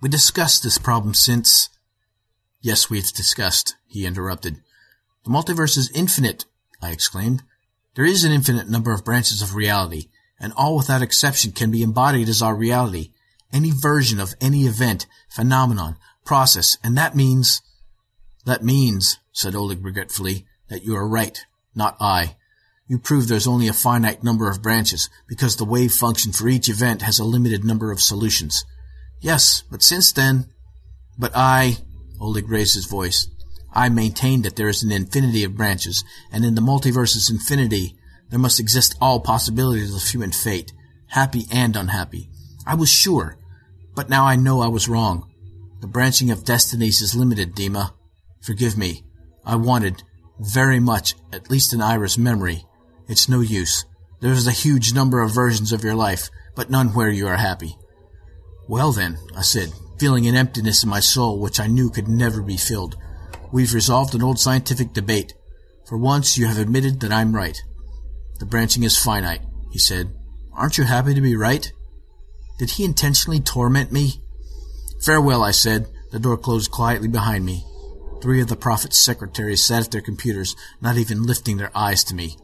We 0.01 0.09
discussed 0.09 0.63
this 0.63 0.79
problem 0.79 1.15
since... 1.15 1.69
Yes, 2.61 2.89
we've 2.89 3.13
discussed, 3.13 3.77
he 3.87 4.07
interrupted. 4.07 4.57
The 5.25 5.31
multiverse 5.31 5.77
is 5.77 5.91
infinite, 5.93 6.45
I 6.81 6.91
exclaimed. 6.91 7.43
There 7.95 8.05
is 8.05 8.25
an 8.25 8.33
infinite 8.33 8.69
number 8.69 8.93
of 8.93 9.05
branches 9.05 9.43
of 9.43 9.55
reality, 9.55 10.09
and 10.41 10.53
all 10.57 10.77
without 10.77 11.03
exception 11.03 11.53
can 11.53 11.71
be 11.71 11.83
embodied 11.83 12.29
as 12.29 12.41
our 12.41 12.55
reality. 12.55 13.13
Any 13.53 13.71
version 13.71 14.21
of 14.21 14.35
any 14.41 14.67
event, 14.67 15.07
phenomenon, 15.29 15.97
process, 16.25 16.79
and 16.83 16.97
that 16.97 17.17
means... 17.17 17.61
That 18.47 18.63
means, 18.63 19.19
said 19.33 19.55
Oleg 19.55 19.85
regretfully, 19.85 20.47
that 20.69 20.85
you 20.85 20.97
are 20.97 21.07
right, 21.07 21.45
not 21.75 21.97
I. 22.01 22.37
You 22.89 22.99
prove 22.99 23.29
there's 23.29 23.47
only 23.47 23.69
a 23.69 23.75
finite 23.75 24.25
number 24.25 24.51
of 24.51 24.63
branches, 24.63 25.11
because 25.29 25.57
the 25.57 25.65
wave 25.65 25.93
function 25.93 26.33
for 26.33 26.49
each 26.49 26.69
event 26.69 27.03
has 27.03 27.19
a 27.19 27.25
limited 27.25 27.63
number 27.63 27.93
of 27.93 28.01
solutions. 28.01 28.65
Yes, 29.21 29.63
but 29.71 29.83
since 29.83 30.11
then... 30.11 30.47
But 31.19 31.33
I... 31.35 31.77
Oleg 32.21 32.49
raised 32.49 32.75
his 32.75 32.87
voice. 32.87 33.29
I 33.73 33.91
maintain 33.91 34.43
that 34.43 34.57
there 34.57 34.69
is 34.69 34.83
an 34.83 34.91
infinity 34.91 35.45
of 35.45 35.57
branches, 35.57 36.03
and 36.33 36.45
in 36.45 36.55
the 36.55 36.63
multiverse's 36.63 37.31
infinity, 37.31 37.95
there 38.31 38.39
must 38.39 38.59
exist 38.59 38.97
all 39.01 39.21
possibilities 39.21 39.95
of 39.95 40.03
human 40.03 40.33
fate, 40.33 40.73
happy 41.09 41.45
and 41.53 41.77
unhappy. 41.77 42.31
I 42.67 42.75
was 42.75 42.91
sure, 42.91 43.39
but 43.95 44.09
now 44.09 44.27
I 44.27 44.37
know 44.37 44.61
I 44.61 44.69
was 44.69 44.89
wrong. 44.89 45.31
The 45.81 45.87
branching 45.87 46.31
of 46.31 46.45
destinies 46.45 47.01
is 47.01 47.15
limited, 47.15 47.55
Dima. 47.55 47.93
Forgive 48.41 48.77
me. 48.77 49.05
I 49.45 49.57
wanted, 49.57 50.03
very 50.41 50.81
much, 50.81 51.15
at 51.33 51.51
least 51.51 51.73
in 51.73 51.81
Ira's 51.81 52.19
memory. 52.19 52.65
It's 53.09 53.29
no 53.29 53.41
use. 53.41 53.85
There 54.21 54.33
is 54.33 54.47
a 54.47 54.53
huge 54.53 54.93
number 54.93 55.23
of 55.23 55.35
versions 55.35 55.73
of 55.73 55.83
your 55.83 55.95
life, 55.95 56.29
but 56.55 56.71
none 56.71 56.89
where 56.89 57.11
you 57.11 57.27
are 57.27 57.37
happy. 57.37 57.77
Well 58.69 58.93
then, 58.93 59.17
I 59.35 59.43
said, 59.43 59.73
feeling 59.99 60.27
an 60.27 60.35
emptiness 60.35 60.83
in 60.83 60.91
my 60.91 61.01
soul 61.01 61.41
which 61.41 61.59
I 61.59 61.67
knew 61.69 61.89
could 61.89 62.09
never 62.09 62.43
be 62.43 62.57
filled. 62.57 62.97
We've 63.51 63.73
resolved 63.73 64.15
an 64.15 64.23
old 64.23 64.39
scientific 64.39 64.93
debate. 64.93 65.33
For 65.87 65.97
once 65.97 66.37
you 66.37 66.47
have 66.47 66.59
admitted 66.59 67.01
that 67.01 67.13
I'm 67.13 67.35
right. 67.35 67.57
The 68.41 68.47
branching 68.47 68.83
is 68.83 68.99
finite, 68.99 69.41
he 69.73 69.79
said. 69.79 70.13
Aren't 70.53 70.77
you 70.77 70.85
happy 70.85 71.15
to 71.15 71.21
be 71.21 71.35
right? 71.35 71.73
Did 72.59 72.73
he 72.73 72.85
intentionally 72.85 73.41
torment 73.41 73.91
me? 73.91 74.21
Farewell, 75.03 75.43
I 75.43 75.53
said. 75.53 75.87
The 76.11 76.19
door 76.19 76.37
closed 76.37 76.71
quietly 76.71 77.09
behind 77.09 77.45
me. 77.45 77.65
Three 78.21 78.41
of 78.41 78.49
the 78.49 78.57
prophet's 78.57 78.99
secretaries 78.99 79.65
sat 79.65 79.85
at 79.85 79.91
their 79.93 80.01
computers, 80.01 80.57
not 80.81 80.97
even 80.97 81.23
lifting 81.23 81.57
their 81.57 81.71
eyes 81.75 82.03
to 82.05 82.15
me. 82.15 82.37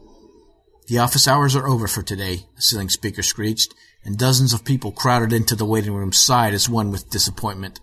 The 0.87 0.99
office 0.99 1.27
hours 1.27 1.55
are 1.55 1.67
over 1.67 1.87
for 1.87 2.03
today, 2.03 2.45
the 2.55 2.61
ceiling 2.61 2.89
speaker 2.89 3.23
screeched, 3.23 3.73
and 4.03 4.17
dozens 4.17 4.53
of 4.53 4.63
people 4.63 4.91
crowded 4.91 5.33
into 5.33 5.55
the 5.55 5.65
waiting 5.65 5.93
room 5.93 6.13
sighed 6.13 6.53
as 6.53 6.69
one 6.69 6.91
with 6.91 7.09
disappointment. 7.09 7.79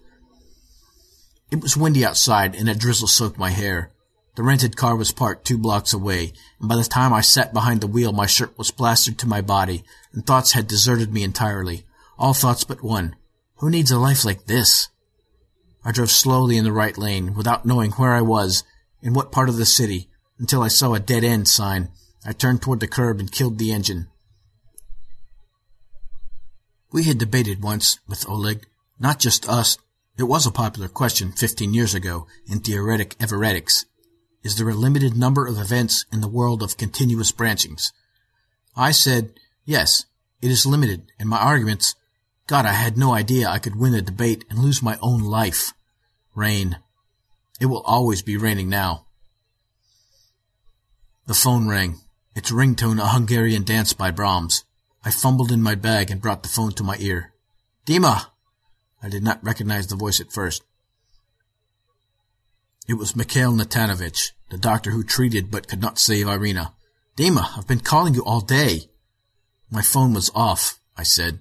It 1.50 1.60
was 1.60 1.76
windy 1.76 2.04
outside, 2.04 2.54
and 2.54 2.68
a 2.68 2.74
drizzle 2.74 3.08
soaked 3.08 3.38
my 3.38 3.50
hair. 3.50 3.90
The 4.36 4.44
rented 4.44 4.76
car 4.76 4.94
was 4.94 5.10
parked 5.10 5.44
two 5.44 5.58
blocks 5.58 5.92
away, 5.92 6.32
and 6.60 6.68
by 6.68 6.76
the 6.76 6.84
time 6.84 7.12
I 7.12 7.22
sat 7.22 7.52
behind 7.52 7.80
the 7.80 7.88
wheel, 7.88 8.12
my 8.12 8.26
shirt 8.26 8.56
was 8.56 8.70
plastered 8.70 9.18
to 9.18 9.28
my 9.28 9.40
body, 9.40 9.82
and 10.12 10.24
thoughts 10.24 10.52
had 10.52 10.68
deserted 10.68 11.12
me 11.12 11.24
entirely. 11.24 11.84
All 12.18 12.34
thoughts 12.34 12.62
but 12.62 12.84
one. 12.84 13.16
Who 13.56 13.68
needs 13.68 13.90
a 13.90 13.98
life 13.98 14.24
like 14.24 14.46
this? 14.46 14.88
I 15.84 15.90
drove 15.90 16.10
slowly 16.10 16.56
in 16.56 16.64
the 16.64 16.72
right 16.72 16.96
lane, 16.96 17.34
without 17.34 17.66
knowing 17.66 17.90
where 17.92 18.14
I 18.14 18.22
was, 18.22 18.62
in 19.02 19.12
what 19.12 19.32
part 19.32 19.48
of 19.48 19.56
the 19.56 19.66
city, 19.66 20.08
until 20.38 20.62
I 20.62 20.68
saw 20.68 20.94
a 20.94 21.00
dead 21.00 21.24
end 21.24 21.48
sign. 21.48 21.88
I 22.24 22.32
turned 22.32 22.62
toward 22.62 22.80
the 22.80 22.86
curb 22.86 23.18
and 23.18 23.30
killed 23.30 23.58
the 23.58 23.72
engine. 23.72 24.08
We 26.92 27.04
had 27.04 27.18
debated 27.18 27.62
once 27.62 27.98
with 28.06 28.28
Oleg, 28.28 28.66
not 29.00 29.18
just 29.18 29.48
us. 29.48 29.78
It 30.18 30.24
was 30.24 30.46
a 30.46 30.52
popular 30.52 30.88
question 30.88 31.32
fifteen 31.32 31.74
years 31.74 31.94
ago 31.94 32.26
in 32.46 32.60
theoretic 32.60 33.16
everetics. 33.18 33.86
Is 34.44 34.56
there 34.56 34.68
a 34.68 34.74
limited 34.74 35.16
number 35.16 35.46
of 35.46 35.58
events 35.58 36.04
in 36.12 36.20
the 36.20 36.28
world 36.28 36.62
of 36.62 36.76
continuous 36.76 37.32
branchings? 37.32 37.92
I 38.76 38.90
said, 38.90 39.34
yes, 39.64 40.04
it 40.40 40.50
is 40.50 40.66
limited, 40.66 41.10
and 41.18 41.28
my 41.28 41.38
arguments, 41.38 41.94
God, 42.46 42.66
I 42.66 42.72
had 42.72 42.96
no 42.96 43.14
idea 43.14 43.48
I 43.48 43.58
could 43.58 43.76
win 43.76 43.94
a 43.94 44.02
debate 44.02 44.44
and 44.50 44.58
lose 44.58 44.82
my 44.82 44.98
own 45.00 45.22
life. 45.22 45.72
Rain. 46.34 46.78
It 47.60 47.66
will 47.66 47.82
always 47.82 48.22
be 48.22 48.36
raining 48.36 48.68
now. 48.68 49.06
The 51.26 51.34
phone 51.34 51.68
rang. 51.68 52.00
Its 52.34 52.50
ringtone 52.50 53.00
a 53.00 53.08
Hungarian 53.08 53.64
dance 53.64 53.92
by 53.92 54.10
Brahms. 54.10 54.64
I 55.04 55.10
fumbled 55.10 55.52
in 55.52 55.62
my 55.62 55.74
bag 55.74 56.10
and 56.10 56.20
brought 56.20 56.42
the 56.42 56.48
phone 56.48 56.72
to 56.72 56.82
my 56.82 56.96
ear. 56.98 57.32
Dima! 57.86 58.26
I 59.02 59.08
did 59.08 59.22
not 59.22 59.42
recognize 59.44 59.88
the 59.88 59.96
voice 59.96 60.20
at 60.20 60.32
first. 60.32 60.62
It 62.88 62.94
was 62.94 63.16
Mikhail 63.16 63.52
Natanovich, 63.52 64.32
the 64.50 64.58
doctor 64.58 64.90
who 64.90 65.04
treated 65.04 65.50
but 65.50 65.68
could 65.68 65.80
not 65.80 65.98
save 65.98 66.28
Irina. 66.28 66.74
Dima, 67.16 67.56
I've 67.56 67.66
been 67.66 67.80
calling 67.80 68.14
you 68.14 68.24
all 68.24 68.40
day. 68.40 68.88
My 69.70 69.82
phone 69.82 70.14
was 70.14 70.30
off, 70.34 70.78
I 70.96 71.02
said. 71.02 71.40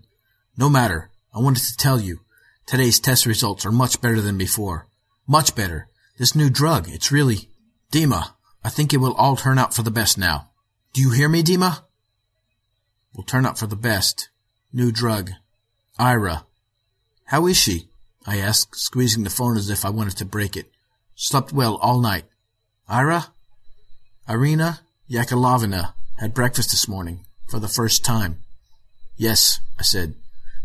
No 0.58 0.70
matter. 0.70 1.10
I 1.34 1.40
wanted 1.40 1.64
to 1.64 1.78
tell 1.78 2.00
you. 2.00 2.20
Today's 2.66 3.00
test 3.00 3.26
results 3.26 3.66
are 3.66 3.72
much 3.72 4.02
better 4.02 4.22
than 4.22 4.38
before. 4.38 4.88
Much 5.28 5.56
better. 5.56 5.88
This 6.18 6.36
new 6.36 6.50
drug, 6.50 6.90
it's 6.90 7.12
really... 7.12 7.50
Dima, 7.92 8.34
I 8.64 8.70
think 8.70 8.94
it 8.94 8.98
will 8.98 9.14
all 9.14 9.36
turn 9.36 9.58
out 9.58 9.74
for 9.74 9.84
the 9.84 9.92
best 9.92 10.18
now. 10.18 10.51
Do 10.94 11.02
you 11.02 11.12
hear 11.12 11.30
me, 11.30 11.42
Dima? 11.42 11.84
We'll 13.16 13.24
turn 13.24 13.46
up 13.46 13.58
for 13.58 13.68
the 13.68 13.78
best. 13.78 14.30
New 14.74 14.92
drug. 14.92 15.32
Ira. 15.98 16.46
How 17.26 17.48
is 17.48 17.58
she? 17.58 17.88
I 18.26 18.38
asked, 18.38 18.76
squeezing 18.76 19.24
the 19.24 19.30
phone 19.30 19.58
as 19.58 19.70
if 19.70 19.86
I 19.86 19.90
wanted 19.90 20.18
to 20.18 20.26
break 20.26 20.58
it. 20.58 20.70
Slept 21.16 21.54
well 21.54 21.78
all 21.78 22.02
night. 22.02 22.26
Ira? 22.90 23.28
Irina 24.28 24.82
Yakilovna 25.10 25.94
had 26.20 26.34
breakfast 26.34 26.72
this 26.72 26.88
morning, 26.88 27.26
for 27.48 27.60
the 27.60 27.68
first 27.68 28.04
time. 28.04 28.40
Yes, 29.16 29.60
I 29.80 29.84
said. 29.84 30.16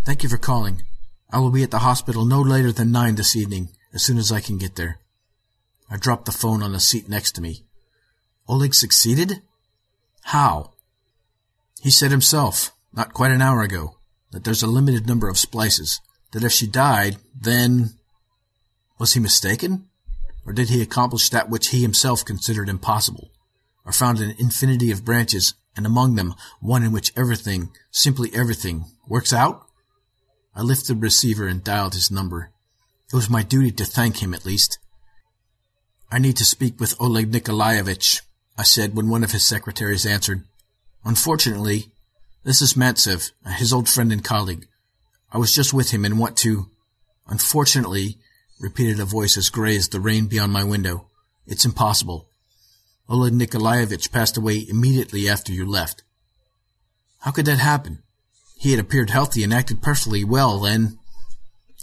Thank 0.04 0.22
you 0.22 0.28
for 0.28 0.38
calling. 0.38 0.82
I 1.30 1.38
will 1.38 1.50
be 1.50 1.62
at 1.62 1.70
the 1.70 1.80
hospital 1.80 2.24
no 2.24 2.40
later 2.40 2.72
than 2.72 2.92
nine 2.92 3.14
this 3.14 3.36
evening, 3.36 3.68
as 3.94 4.02
soon 4.02 4.18
as 4.18 4.32
I 4.32 4.40
can 4.40 4.58
get 4.58 4.76
there. 4.76 4.98
I 5.88 5.96
dropped 5.96 6.26
the 6.26 6.32
phone 6.32 6.62
on 6.62 6.72
the 6.72 6.80
seat 6.80 7.08
next 7.08 7.32
to 7.32 7.40
me. 7.40 7.64
Oleg 8.48 8.74
succeeded? 8.74 9.42
How? 10.30 10.72
He 11.80 11.92
said 11.92 12.10
himself, 12.10 12.72
not 12.92 13.14
quite 13.14 13.30
an 13.30 13.40
hour 13.40 13.62
ago, 13.62 13.98
that 14.32 14.42
there's 14.42 14.62
a 14.62 14.66
limited 14.66 15.06
number 15.06 15.28
of 15.28 15.38
splices, 15.38 16.00
that 16.32 16.42
if 16.42 16.50
she 16.50 16.66
died, 16.66 17.18
then... 17.40 17.90
Was 18.98 19.14
he 19.14 19.20
mistaken? 19.20 19.86
Or 20.44 20.52
did 20.52 20.68
he 20.68 20.82
accomplish 20.82 21.30
that 21.30 21.48
which 21.48 21.68
he 21.68 21.80
himself 21.80 22.24
considered 22.24 22.68
impossible? 22.68 23.30
Or 23.84 23.92
found 23.92 24.18
an 24.18 24.34
infinity 24.36 24.90
of 24.90 25.04
branches, 25.04 25.54
and 25.76 25.86
among 25.86 26.16
them 26.16 26.34
one 26.58 26.82
in 26.82 26.90
which 26.90 27.12
everything, 27.16 27.70
simply 27.92 28.34
everything, 28.34 28.86
works 29.06 29.32
out? 29.32 29.64
I 30.56 30.62
lifted 30.62 30.96
the 30.96 31.02
receiver 31.02 31.46
and 31.46 31.62
dialed 31.62 31.94
his 31.94 32.10
number. 32.10 32.50
It 33.12 33.14
was 33.14 33.30
my 33.30 33.44
duty 33.44 33.70
to 33.70 33.84
thank 33.84 34.20
him 34.20 34.34
at 34.34 34.44
least. 34.44 34.80
I 36.10 36.18
need 36.18 36.36
to 36.38 36.44
speak 36.44 36.80
with 36.80 37.00
Oleg 37.00 37.30
Nikolaevich, 37.30 38.22
I 38.58 38.62
said 38.62 38.94
when 38.94 39.08
one 39.08 39.22
of 39.22 39.32
his 39.32 39.46
secretaries 39.46 40.06
answered. 40.06 40.44
Unfortunately, 41.04 41.92
This 42.46 42.62
is 42.62 42.74
Mantsev, 42.74 43.32
his 43.56 43.72
old 43.72 43.88
friend 43.88 44.12
and 44.12 44.22
colleague. 44.22 44.68
I 45.32 45.38
was 45.38 45.52
just 45.52 45.74
with 45.74 45.90
him 45.90 46.04
and 46.04 46.16
want 46.16 46.36
to. 46.38 46.70
Unfortunately, 47.26 48.18
repeated 48.60 49.00
a 49.00 49.04
voice 49.04 49.36
as 49.36 49.50
gray 49.50 49.76
as 49.76 49.88
the 49.88 49.98
rain 49.98 50.26
beyond 50.26 50.52
my 50.52 50.62
window. 50.62 51.08
It's 51.48 51.64
impossible. 51.64 52.28
Oleg 53.08 53.34
Nikolaevich 53.34 54.12
passed 54.12 54.36
away 54.36 54.64
immediately 54.68 55.28
after 55.28 55.52
you 55.52 55.66
left. 55.66 56.04
How 57.18 57.32
could 57.32 57.46
that 57.46 57.58
happen? 57.58 58.04
He 58.56 58.70
had 58.70 58.78
appeared 58.78 59.10
healthy 59.10 59.42
and 59.42 59.52
acted 59.52 59.82
perfectly 59.82 60.22
well 60.22 60.60
then. 60.60 61.00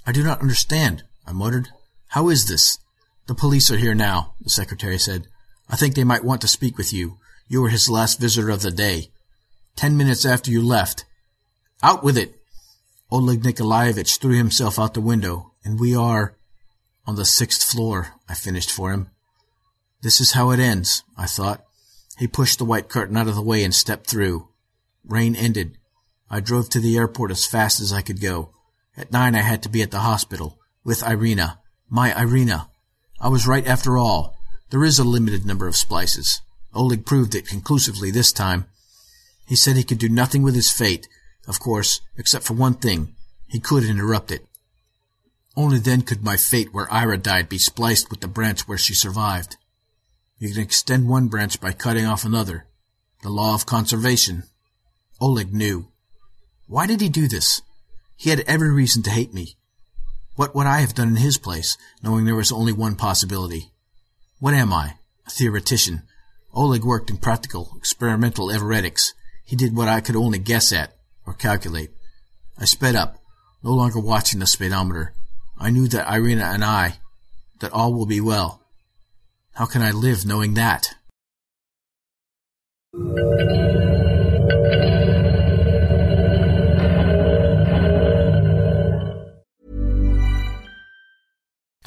I 0.07 0.13
do 0.13 0.23
not 0.23 0.39
understand, 0.41 1.03
I 1.27 1.33
muttered. 1.33 1.67
How 2.07 2.29
is 2.29 2.47
this? 2.47 2.79
The 3.27 3.36
police 3.36 3.69
are 3.69 3.77
here 3.77 3.95
now, 3.95 4.36
the 4.39 4.49
secretary 4.49 4.97
said. 4.97 5.27
I 5.69 5.76
think 5.76 5.95
they 5.95 6.04
might 6.04 6.23
want 6.23 6.41
to 6.41 6.47
speak 6.47 6.78
with 6.78 6.93
you. 6.93 7.17
You 7.47 7.62
were 7.62 7.69
his 7.69 7.89
last 7.89 8.19
visitor 8.19 8.49
of 8.49 8.62
the 8.62 8.71
day. 8.71 9.12
Ten 9.76 9.97
minutes 9.97 10.26
after 10.26 10.52
you 10.52 10.62
left. 10.62 11.06
Out 11.82 12.04
with 12.04 12.17
it! 12.17 12.36
Oleg 13.12 13.43
Nikolaevich 13.43 14.17
threw 14.17 14.36
himself 14.36 14.80
out 14.80 14.93
the 14.93 15.02
window, 15.02 15.54
and 15.63 15.80
we 15.80 15.95
are 15.95 16.36
on 17.06 17.15
the 17.15 17.26
sixth 17.26 17.63
floor, 17.63 18.13
I 18.30 18.34
finished 18.34 18.71
for 18.71 18.91
him. 18.91 19.10
This 20.02 20.21
is 20.21 20.34
how 20.34 20.52
it 20.52 20.60
ends, 20.60 21.04
I 21.17 21.26
thought. 21.26 21.63
He 22.17 22.28
pushed 22.28 22.60
the 22.60 22.65
white 22.65 22.89
curtain 22.89 23.17
out 23.17 23.28
of 23.28 23.36
the 23.36 23.41
way 23.41 23.63
and 23.63 23.73
stepped 23.73 24.08
through. 24.08 24.47
Rain 25.06 25.36
ended. 25.36 25.78
I 26.30 26.39
drove 26.39 26.69
to 26.69 26.80
the 26.80 26.97
airport 26.97 27.32
as 27.32 27.45
fast 27.45 27.82
as 27.82 27.91
I 27.91 28.02
could 28.02 28.21
go. 28.21 28.54
At 28.95 29.12
nine 29.12 29.36
I 29.36 29.41
had 29.41 29.63
to 29.63 29.69
be 29.69 29.82
at 29.82 29.91
the 29.91 29.99
hospital, 29.99 30.60
with 30.84 31.04
Irina. 31.04 31.60
My 31.89 32.19
Irina. 32.19 32.69
I 33.19 33.30
was 33.30 33.47
right 33.47 33.67
after 33.67 33.97
all. 33.97 34.38
There 34.73 34.83
is 34.83 34.97
a 34.97 35.03
limited 35.03 35.45
number 35.45 35.67
of 35.67 35.75
splices. 35.75 36.41
Oleg 36.73 37.05
proved 37.05 37.36
it 37.36 37.45
conclusively 37.45 38.09
this 38.09 38.31
time. 38.31 38.65
He 39.45 39.55
said 39.55 39.75
he 39.75 39.83
could 39.83 39.99
do 39.99 40.09
nothing 40.09 40.41
with 40.41 40.55
his 40.55 40.71
fate, 40.71 41.07
of 41.47 41.59
course, 41.59 42.01
except 42.17 42.43
for 42.43 42.55
one 42.55 42.73
thing. 42.73 43.13
He 43.47 43.59
could 43.59 43.83
interrupt 43.83 44.31
it. 44.31 44.47
Only 45.55 45.77
then 45.77 46.01
could 46.01 46.23
my 46.23 46.38
fate 46.38 46.73
where 46.73 46.91
Ira 46.91 47.19
died 47.19 47.49
be 47.49 47.59
spliced 47.59 48.09
with 48.09 48.21
the 48.21 48.27
branch 48.27 48.67
where 48.67 48.79
she 48.79 48.95
survived. 48.95 49.57
You 50.39 50.51
can 50.51 50.63
extend 50.63 51.07
one 51.07 51.27
branch 51.27 51.62
by 51.62 51.71
cutting 51.73 52.07
off 52.07 52.25
another. 52.25 52.65
The 53.21 53.29
law 53.29 53.53
of 53.53 53.67
conservation. 53.67 54.41
Oleg 55.21 55.53
knew. 55.53 55.89
Why 56.65 56.88
did 56.88 56.99
he 56.99 57.09
do 57.09 57.27
this? 57.27 57.62
He 58.15 58.31
had 58.31 58.39
every 58.47 58.71
reason 58.71 59.03
to 59.03 59.12
hate 59.12 59.36
me. 59.36 59.55
What 60.36 60.55
would 60.55 60.65
I 60.65 60.79
have 60.79 60.95
done 60.95 61.09
in 61.09 61.17
his 61.17 61.38
place, 61.38 61.77
knowing 62.01 62.25
there 62.25 62.33
was 62.33 62.51
only 62.51 62.73
one 62.73 62.95
possibility? 62.95 63.69
What 64.43 64.53
am 64.53 64.73
I? 64.73 64.95
A 65.25 65.29
theoretician. 65.29 66.01
Oleg 66.53 66.84
worked 66.84 67.10
in 67.10 67.15
practical, 67.15 67.71
experimental 67.77 68.49
everetics. 68.49 69.13
He 69.45 69.56
did 69.56 69.73
what 69.73 69.88
I 69.88 70.01
could 70.01 70.17
only 70.17 70.38
guess 70.38 70.73
at, 70.73 70.97
or 71.25 71.34
calculate. 71.34 71.91
I 72.60 72.65
sped 72.65 72.93
up, 72.93 73.19
no 73.63 73.71
longer 73.71 74.01
watching 74.01 74.41
the 74.41 74.45
speedometer. 74.45 75.13
I 75.58 75.69
knew 75.69 75.88
that 75.88 76.13
Irina 76.13 76.43
and 76.43 76.62
I, 76.62 76.95
that 77.62 77.71
all 77.71 77.93
will 77.93 78.06
be 78.06 78.19
well. 78.19 78.62
How 79.53 79.65
can 79.65 79.82
I 79.82 79.91
live 79.91 80.25
knowing 80.25 80.56
that? 80.56 80.93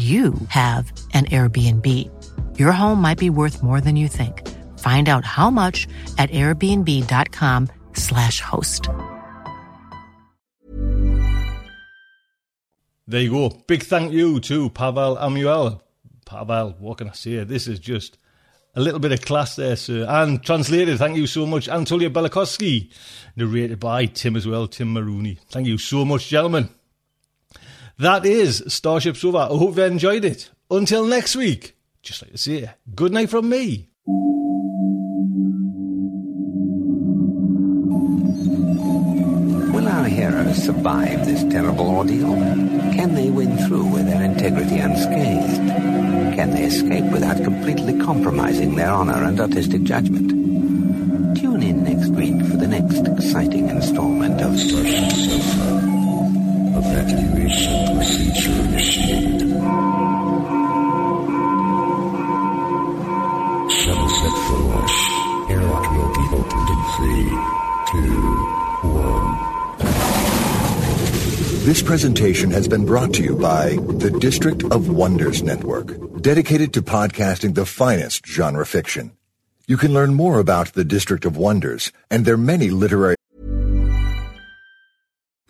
you 0.00 0.32
have 0.48 0.90
an 1.12 1.26
Airbnb. 1.26 1.86
Your 2.58 2.72
home 2.72 3.02
might 3.02 3.18
be 3.18 3.28
worth 3.28 3.62
more 3.62 3.82
than 3.82 3.96
you 3.96 4.08
think. 4.08 4.48
Find 4.78 5.10
out 5.10 5.26
how 5.26 5.50
much 5.50 5.86
at 6.16 6.30
airbnb.com/slash 6.30 8.40
host. 8.40 8.88
There 13.06 13.20
you 13.20 13.30
go. 13.30 13.50
Big 13.66 13.82
thank 13.82 14.12
you 14.12 14.40
to 14.40 14.70
Pavel 14.70 15.18
Amnuel. 15.18 15.82
Pavel, 16.24 16.76
what 16.78 16.96
can 16.98 17.08
I 17.08 17.12
say? 17.12 17.42
This 17.44 17.66
is 17.66 17.80
just 17.80 18.16
a 18.74 18.80
little 18.80 19.00
bit 19.00 19.12
of 19.12 19.20
class 19.22 19.56
there, 19.56 19.76
sir. 19.76 20.06
And 20.08 20.42
translated, 20.42 20.98
thank 20.98 21.16
you 21.16 21.26
so 21.26 21.44
much, 21.44 21.68
Antolia 21.68 22.08
Belakowski. 22.08 22.90
Narrated 23.36 23.80
by 23.80 24.06
Tim 24.06 24.36
as 24.36 24.46
well, 24.46 24.68
Tim 24.68 24.94
Marooney. 24.94 25.38
Thank 25.50 25.66
you 25.66 25.76
so 25.76 26.04
much, 26.04 26.28
gentlemen. 26.28 26.70
That 28.00 28.24
is 28.24 28.64
Starship 28.66 29.14
Sofa. 29.14 29.36
I 29.36 29.46
hope 29.48 29.76
you 29.76 29.82
enjoyed 29.82 30.24
it. 30.24 30.48
Until 30.70 31.04
next 31.04 31.36
week, 31.36 31.76
just 32.00 32.22
like 32.22 32.32
to 32.32 32.38
say, 32.38 32.70
good 32.94 33.12
night 33.12 33.28
from 33.28 33.46
me. 33.50 33.90
Will 39.74 39.86
our 39.86 40.06
heroes 40.06 40.56
survive 40.64 41.26
this 41.26 41.42
terrible 41.52 41.90
ordeal? 41.90 42.34
Can 42.96 43.16
they 43.16 43.28
win 43.28 43.54
through 43.68 43.84
with 43.84 44.06
their 44.06 44.22
integrity 44.22 44.78
unscathed? 44.78 45.58
Can 46.36 46.52
they 46.52 46.62
escape 46.62 47.04
without 47.12 47.44
completely 47.44 47.98
compromising 48.00 48.76
their 48.76 48.90
honor 48.90 49.24
and 49.24 49.38
artistic 49.38 49.82
judgment? 49.82 50.30
Tune 51.36 51.62
in 51.62 51.84
next 51.84 52.08
week 52.12 52.40
for 52.46 52.56
the 52.56 52.66
next 52.66 53.06
exciting 53.06 53.68
installment 53.68 54.40
of 54.40 54.58
Starship 54.58 55.12
Sofa. 55.12 55.89
Evacuation 56.82 57.94
procedure 57.94 58.56
for 64.46 64.60
will 65.94 66.10
be 66.14 66.24
opened. 66.32 66.70
This 71.66 71.82
presentation 71.82 72.50
has 72.50 72.66
been 72.66 72.86
brought 72.86 73.12
to 73.12 73.22
you 73.22 73.36
by 73.36 73.76
the 73.76 74.10
District 74.18 74.64
of 74.64 74.88
Wonders 74.88 75.42
Network, 75.42 76.22
dedicated 76.22 76.72
to 76.72 76.80
podcasting 76.80 77.54
the 77.54 77.66
finest 77.66 78.24
genre 78.26 78.64
fiction. 78.64 79.12
You 79.66 79.76
can 79.76 79.92
learn 79.92 80.14
more 80.14 80.38
about 80.38 80.72
the 80.72 80.84
District 80.84 81.26
of 81.26 81.36
Wonders 81.36 81.92
and 82.10 82.24
their 82.24 82.38
many 82.38 82.70
literary 82.70 83.16